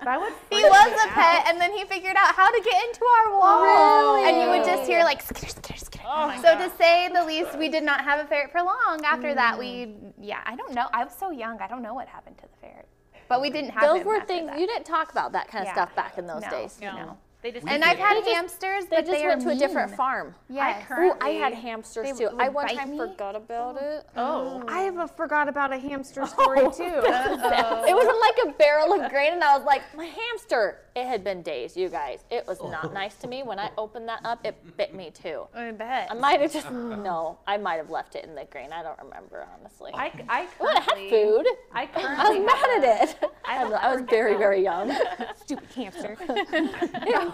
[0.05, 0.33] that would.
[0.49, 3.31] He was me a pet, and then he figured out how to get into our
[3.37, 4.27] walls.
[4.27, 6.03] And you would just hear like skitter, skitter, skitter.
[6.07, 6.69] my so God.
[6.69, 9.01] to say the least, we did not have a ferret for long.
[9.03, 10.87] After that, we yeah, I don't know.
[10.93, 11.59] I was so young.
[11.59, 12.87] I don't know what happened to the ferret,
[13.27, 14.59] but we didn't have Those him were after things that.
[14.59, 15.73] you didn't talk about that kind of Yeah.
[15.73, 16.49] stuff back in those No.
[16.49, 16.79] days.
[16.81, 16.91] No.
[16.95, 17.17] No.
[17.45, 17.67] They just.
[17.67, 20.33] And I've had They just- hamsters, They but they went are to a different farm.
[20.49, 20.83] Yes.
[20.87, 22.31] currently- Ooh, I had hamsters too.
[22.39, 22.97] I one time me.
[22.97, 24.09] forgot about it.
[24.17, 24.63] Oh.
[24.63, 24.67] oh.
[24.67, 26.25] I have a forgot about a hamster oh.
[26.25, 27.01] story too.
[27.85, 30.79] It was in like a barrel of grain, and I was like, my hamster.
[30.95, 32.23] It had been days, you guys.
[32.31, 32.93] It was not oh.
[32.93, 33.43] nice to me.
[33.43, 35.45] When I opened that up, it bit me too.
[35.53, 36.07] I bet.
[36.09, 37.37] I might have just no.
[37.45, 38.71] I might have left it in the grain.
[38.71, 39.91] I don't remember honestly.
[39.93, 41.45] I, I Well, it had food.
[41.73, 43.29] I currently I was mad at it.
[43.45, 44.95] I, have a I was very, very young.
[45.35, 46.17] Stupid hamster.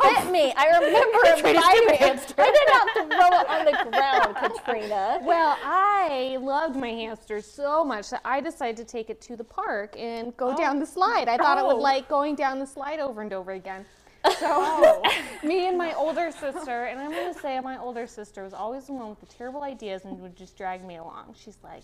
[0.03, 0.53] It bit me.
[0.55, 2.33] I remember it biting it.
[2.37, 5.19] I did not throw it on the ground, Katrina.
[5.23, 9.43] Well, I loved my hamster so much that I decided to take it to the
[9.43, 10.57] park and go oh.
[10.57, 11.27] down the slide.
[11.27, 11.79] I thought it would Oh.
[11.79, 13.85] like going down the slide over and over again.
[14.23, 15.01] Oh.
[15.43, 18.85] Me and my older sister, and I'm going to say my older sister was always
[18.87, 21.33] the one with the terrible ideas and would just drag me along.
[21.35, 21.83] She's like,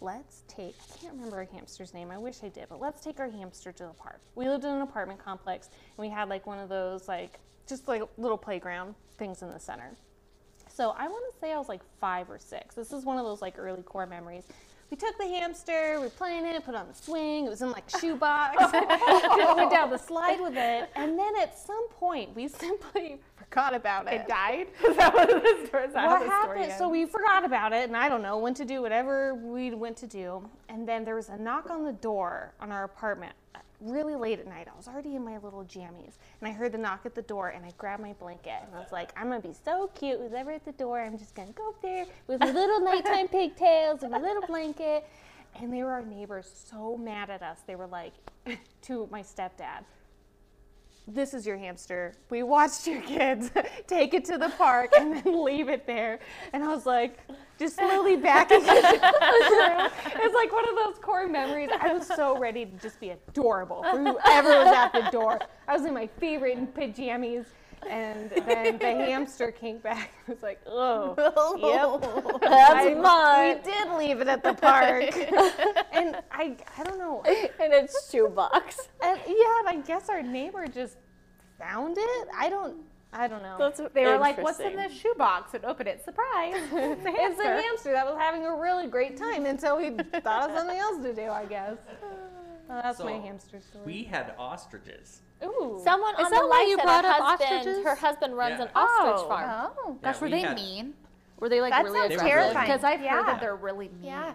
[0.00, 3.20] let's take, I can't remember our hamster's name, I wish I did, but let's take
[3.20, 4.20] our hamster to the park.
[4.34, 7.38] We lived in an apartment complex and we had like one of those, like,
[7.68, 9.96] just like little playground things in the center.
[10.68, 12.74] So I want to say I was like five or six.
[12.74, 14.44] This is one of those like early core memories.
[14.90, 17.44] We took the hamster, we were playing it, put it on the swing.
[17.44, 18.56] It was in like a shoebox.
[19.56, 24.06] went down the slide with it, and then at some point we simply forgot about
[24.06, 24.22] it.
[24.22, 24.68] It died.
[24.88, 25.84] Is that what the story?
[25.84, 26.72] Is What happened?
[26.78, 29.96] So we forgot about it, and I don't know, went to do whatever we went
[29.98, 30.48] to do.
[30.70, 33.34] And then there was a knock on the door on our apartment
[33.80, 34.66] really late at night.
[34.72, 37.48] I was already in my little jammies, and I heard the knock at the door,
[37.48, 40.18] and I grabbed my blanket, and I was like, I'm gonna be so cute.
[40.20, 41.00] Who's ever at the door?
[41.00, 45.06] I'm just gonna go up there with my little nighttime pigtails and my little blanket.
[45.60, 47.58] And they were our neighbors so mad at us.
[47.66, 48.12] They were like,
[48.82, 49.84] to my stepdad,
[51.14, 52.14] this is your hamster.
[52.30, 53.50] We watched your kids
[53.86, 56.20] take it to the park and then leave it there.
[56.52, 57.18] And I was like,
[57.58, 58.68] just slowly backing room.
[58.70, 61.70] It's like one of those core memories.
[61.80, 65.40] I was so ready to just be adorable for whoever was at the door.
[65.66, 67.46] I was in my favorite pajamas.
[67.88, 70.10] And then the hamster came back.
[70.26, 71.14] I was like, oh,
[72.40, 72.40] yep.
[72.40, 73.60] That's I- mine.
[73.64, 75.16] We did leave it at the park.
[75.92, 77.22] and I, I don't know.
[77.24, 78.88] And it's shoebox.
[79.02, 80.96] And yeah, and I guess our neighbor just
[81.58, 82.28] found it.
[82.36, 82.76] I don't,
[83.12, 83.56] I don't know.
[83.58, 86.54] That's They were like, "What's in this shoebox?" And open it, surprise!
[86.72, 87.62] It's a It's a hamster.
[87.62, 91.14] hamster that was having a really great time until we thought of something else to
[91.14, 91.76] do, I guess.
[92.68, 93.84] Uh, that's my hamster story.
[93.86, 95.20] We had ostriches.
[95.42, 95.80] Ooh.
[95.84, 97.84] Someone Is on that the why live you said brought her up husband, ostriches?
[97.84, 98.64] her husband runs Yeah.
[98.64, 99.28] an ostrich Oh.
[99.28, 99.70] farm.
[99.78, 99.92] Oh.
[100.02, 100.94] Gosh, Yeah, were we they had- mean?
[101.40, 102.36] Were they like That really sounds They aggressive?
[102.54, 103.22] really- Because I've heard Yeah.
[103.22, 103.98] that they're really mean.
[104.02, 104.32] Yeah.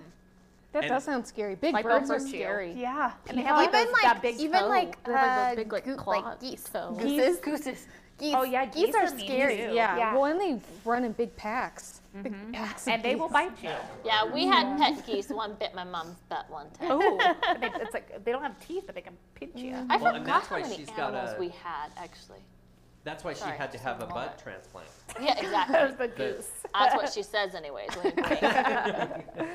[0.71, 1.55] That And- does sound scary.
[1.55, 2.27] Big Like birds are hurt you.
[2.29, 2.71] scary.
[2.71, 3.11] Yeah.
[3.27, 4.67] And they have like, even those- like that big even toe.
[4.67, 6.67] like They have, like, uh, those big, like, goo- claws, like geese.
[6.71, 7.37] so- Gooses.
[7.39, 7.87] Gooses.
[8.17, 8.35] Geese.
[8.37, 9.57] Oh, yeah, geese, geese are are mean, scary.
[9.57, 9.73] too.
[9.73, 9.97] Yeah.
[9.97, 10.13] Yeah.
[10.13, 11.99] Well, and they run in big packs.
[12.21, 12.51] Big mm-hmm.
[12.51, 12.83] packs.
[12.83, 13.71] of And they will bite you.
[14.05, 15.29] Yeah, we had pet geese.
[15.29, 16.89] One bit my mom's butt one time.
[16.91, 19.71] Oh, they, it's like they don't have teeth, but they can pinch you.
[19.71, 19.87] Mm.
[19.89, 22.39] I Well, and forgot that's how many she's got animals a- we had actually.
[23.03, 24.43] That's why she had to have a butt it.
[24.43, 24.87] transplant.
[25.21, 25.73] Yeah, exactly.
[25.73, 26.49] There's the goose.
[26.73, 27.89] That's what she says, anyways.
[28.01, 28.15] Wink,
[29.35, 29.49] wink.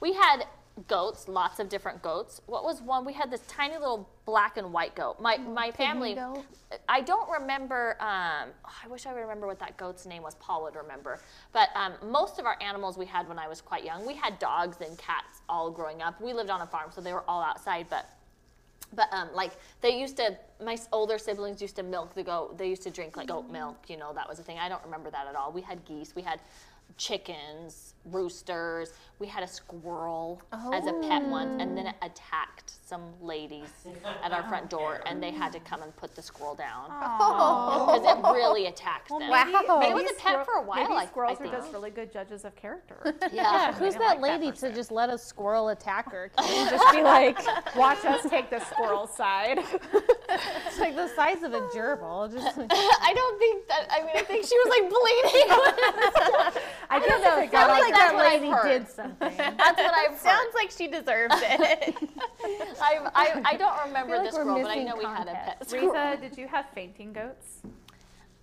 [0.00, 0.44] we had
[0.88, 2.40] goats, lots of different goats.
[2.46, 3.04] What was one?
[3.04, 5.20] We had this tiny little black and white goat.
[5.20, 6.14] My my family.
[6.14, 6.44] goat.
[6.88, 7.96] I don't remember.
[8.00, 10.34] Um, I wish I would remember what that goat's name was.
[10.36, 11.20] Paul would remember.
[11.52, 14.06] But um, most of our animals we had when I was quite young.
[14.06, 16.20] We had dogs and cats all growing up.
[16.20, 17.86] We lived on a farm, so they were all outside.
[17.90, 18.08] But
[18.94, 22.58] but um, like they used to, my older siblings used to milk the goat.
[22.58, 23.76] They used to drink like oat milk.
[23.88, 24.58] You know, that was a thing.
[24.58, 25.52] I don't remember that at all.
[25.52, 26.14] We had geese.
[26.14, 26.40] We had
[26.96, 28.92] chickens, roosters.
[29.18, 30.42] We had a squirrel
[30.72, 33.68] as a pet once, and then it attacked some ladies
[34.22, 38.04] at our front door, and they had to come and put the squirrel down because
[38.04, 39.28] um, it really attacked them.
[39.28, 39.80] Wow.
[39.82, 40.82] It was a pet for a while.
[40.82, 43.14] Maybe I- I squirrels are just really good judges of character.
[43.32, 43.72] Yeah.
[43.74, 46.30] Who's that like that lady to just let a squirrel attack her?
[46.36, 47.38] Can you just be like,
[47.76, 49.58] Watch us take the squirrel side.
[50.68, 52.30] it's like the size of a gerbil.
[52.32, 53.86] Just like, I don't think that.
[53.90, 55.48] I mean, I think she was like bleeding.
[55.50, 56.52] I
[56.90, 57.38] I guess don't know.
[57.40, 59.36] It it sounds like like that's that what I've lady did something.
[59.38, 60.18] That's what I've heard.
[60.18, 61.94] Sounds like she deserved it.
[62.80, 65.28] I, I, I don't remember like this we're girl, but I missing know we had
[65.28, 65.70] a pet context.
[65.70, 65.92] squirrel.
[65.94, 67.60] Risa, did you have fainting goats?
[67.64, 67.72] Um,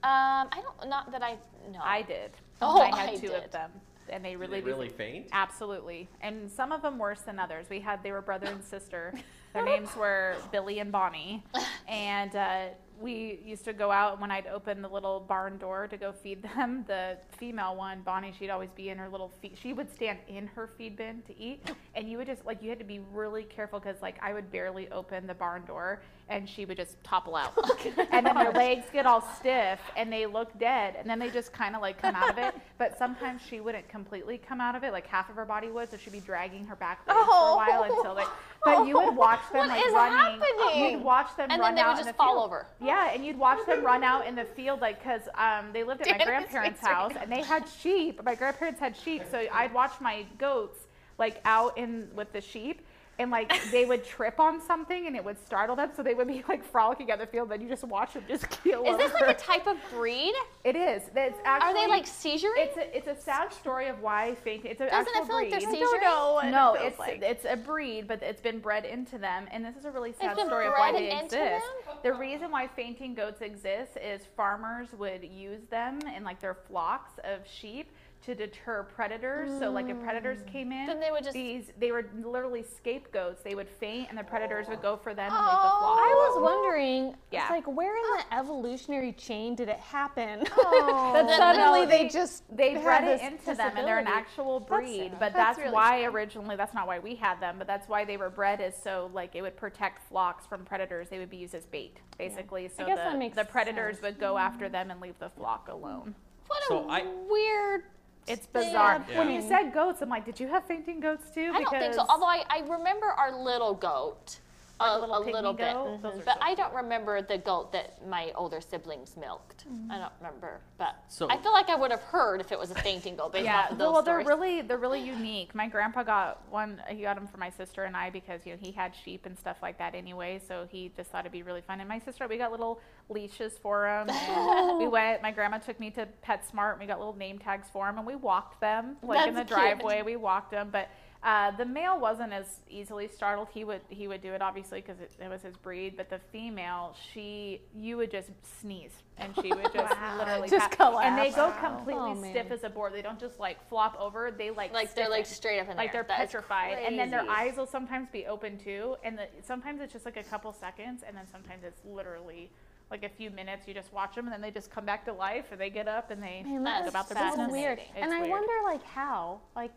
[0.01, 0.89] I don't.
[0.89, 1.33] Not that I
[1.71, 1.79] know.
[1.81, 2.31] I did.
[2.61, 3.43] Oh, I had I two did.
[3.43, 3.71] of them,
[4.09, 5.27] and they Did really they really faint?
[5.33, 7.65] Absolutely, and some of them worse than others.
[7.69, 9.13] We had they were brother and sister.
[9.53, 11.43] Their names were Billy and Bonnie,
[11.87, 12.65] and uh,
[12.99, 16.43] we used to go out when I'd open the little barn door to go feed
[16.43, 16.83] them.
[16.87, 19.57] The female one, Bonnie, she'd always be in her little feed.
[19.61, 22.69] She would stand in her feed bin to eat, and you would just like you
[22.69, 26.47] had to be really careful because like I would barely open the barn door, and
[26.47, 27.77] she would just topple out, oh
[28.11, 31.51] and then their legs get all stiff, and they look dead, and then they just
[31.53, 32.53] kind of like come out of it.
[32.77, 35.91] But sometimes she wouldn't completely come out of it, like half of her body would,
[35.91, 37.55] so she'd be dragging her back legs for a oh.
[37.57, 38.23] while until they.
[38.63, 40.39] But you would watch them What like is running.
[40.41, 40.91] happening?
[40.91, 42.45] You'd watch them And run then they would just fall field.
[42.45, 42.67] over.
[42.81, 46.01] Yeah, and you'd watch them run out in the field, like, because um, they lived
[46.01, 48.21] at my grandparents' house, and they had sheep.
[48.23, 50.87] My grandparents had sheep, so I'd watch my goats
[51.17, 52.81] like out in with the sheep,
[53.19, 56.27] and like they would trip on something, and it would startle them, so they would
[56.27, 57.49] be like frolicking out the field.
[57.49, 59.25] Then you just watch them just keel Is this over.
[59.27, 60.33] like a type of breed?
[60.63, 61.03] It is.
[61.15, 61.69] It's actually.
[61.69, 62.47] Are they like seizure?
[62.55, 64.71] It's a it's a sad story of why fainting.
[64.71, 65.79] It's a Doesn't actual it feel like they're breed.
[65.79, 66.01] seizure?
[66.01, 67.21] know what No, it it's like.
[67.21, 70.37] it's a breed, but it's been bred into them, and this is a really sad
[70.39, 71.65] story of why bred they into exist.
[71.85, 71.95] them?
[72.03, 77.13] The reason why fainting goats exist is farmers would use them in like their flocks
[77.23, 77.91] of sheep
[78.25, 79.49] to deter predators.
[79.59, 80.47] So like if predators mm.
[80.47, 83.41] came in, Then they would just- these they were literally scapegoats.
[83.43, 85.41] They would faint, and the predators would go for them and Oh.
[85.41, 85.99] leave the flock.
[85.99, 87.41] I was wondering, Yeah.
[87.43, 90.43] it's like, where in the evolutionary chain did it happen?
[90.71, 91.13] Oh.
[91.13, 93.99] that suddenly no, they, they- just they had bred it this into them and they're
[93.99, 95.19] an actual breed sad.
[95.19, 98.05] but That's that's, really why originally that's not why we had them but that's why
[98.05, 101.37] they were bred is so like it would protect flocks from predators they would be
[101.37, 104.03] used as bait basically so guess the, that makes the predators sense.
[104.03, 106.13] would go after them and leave the flock alone
[106.47, 107.83] what a So I- weird.
[108.29, 109.17] It's bizarre Yeah.
[109.19, 111.93] when you said goats i'm like did you have fainting goats too I don't think
[111.93, 112.01] so.
[112.03, 114.39] Because- Although I, I remember our little goat.
[114.79, 116.01] Like a, a little a little bit, goat?
[116.01, 116.25] Those mhm.
[116.25, 119.65] but so I don't remember the goat that my older siblings milked.
[119.89, 122.71] I don't remember, but So- I feel like I would have heard if it was
[122.71, 125.53] a fainting goat based yeah, off of those well, they're really they're really unique.
[125.53, 126.81] My grandpa got one.
[126.89, 129.37] He got them for my sister and I because you know he had sheep and
[129.37, 130.39] stuff like that anyway.
[130.47, 131.79] So he just thought it'd be really fun.
[131.79, 134.77] And my sister, we got little leashes for them.
[134.79, 135.21] we went.
[135.21, 136.73] My grandma took me to PetSmart.
[136.73, 139.41] and We got little name tags for them, and we walked them like in the
[139.41, 139.49] cute.
[139.49, 140.01] driveway.
[140.03, 140.89] We walked them, but.
[141.21, 143.49] Uh, the male wasn't as easily startled.
[143.53, 145.97] He would he would do it obviously because it, it was his breed.
[145.97, 148.29] But the female, she you would just
[148.61, 152.63] sneeze and she would just literally Just pat- and they go completely Oh, stiff as
[152.63, 152.93] a board.
[152.93, 154.31] They don't just like flop over.
[154.31, 155.93] They like Like they're like straight up in the like air.
[155.93, 158.95] they're That's petrified, and then their eyes will sometimes be open too.
[159.03, 162.49] And the, sometimes it's just like a couple seconds, and then sometimes it's literally.
[162.91, 165.13] Like a few minutes, you just watch them, and then they just come back to
[165.13, 167.51] life, and they get up and they Man, go about is their so business.
[167.51, 167.77] weird.
[167.77, 168.31] It's and I weird.
[168.31, 169.71] wonder, like, how, like,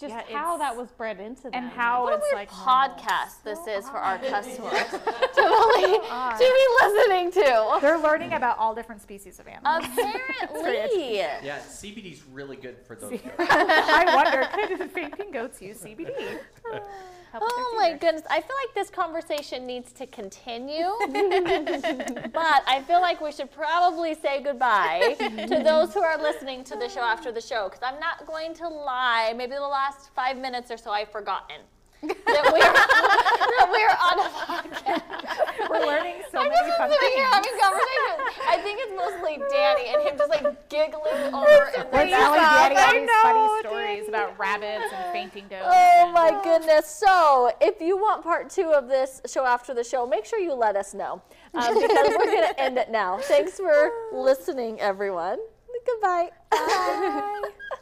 [0.00, 1.52] just Yeah, how that was bred into them.
[1.54, 2.96] and how What a it's weird like normal.
[2.96, 7.78] podcast this is for our customers to, really, to be listening to.
[7.80, 9.84] They're learning about all different species of animals.
[9.92, 11.16] Apparently.
[11.42, 13.24] Yeah, CBD's really good for those goats.
[13.38, 16.38] I wonder, could the fainting goats use CBD?
[17.32, 18.22] Help with their Oh my goodness.
[18.30, 20.84] I feel like this conversation needs to continue.
[21.08, 26.76] but I feel like we should probably say goodbye to those who are listening to
[26.76, 29.32] the show after the show because I'm not going to lie.
[29.34, 31.56] Maybe the last five minutes or so I've forgotten
[32.02, 32.58] that we're,
[33.52, 35.70] that we're on a podcast.
[35.70, 38.42] We're learning so I'm many fun sitting here having conversations.
[38.48, 42.92] I think it's mostly Danny and him just like giggling over We're telling Daddy all
[42.92, 45.64] these know, funny stories about rabbits and fainting goats.
[45.66, 46.86] Oh and- my goodness.
[46.88, 50.54] So, if you want part two of this show after the show, make sure you
[50.54, 51.22] let us know
[51.54, 53.18] um, because we're going to end it now.
[53.22, 55.38] Thanks for listening, everyone.
[55.86, 56.30] Goodbye.
[56.50, 57.42] Bye.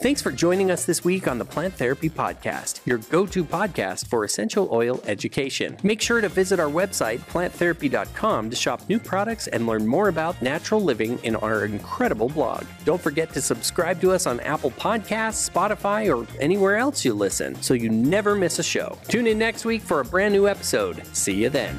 [0.00, 4.06] Thanks for joining us this week on the Plant Therapy Podcast, your go to podcast
[4.06, 5.76] for essential oil education.
[5.82, 10.40] Make sure to visit our website, planttherapy.com, to shop new products and learn more about
[10.40, 12.64] natural living in our incredible blog.
[12.86, 17.54] Don't forget to subscribe to us on Apple Podcasts, Spotify, or anywhere else you listen
[17.60, 18.96] so you never miss a show.
[19.08, 21.06] Tune in next week for a brand new episode.
[21.14, 21.76] See you then.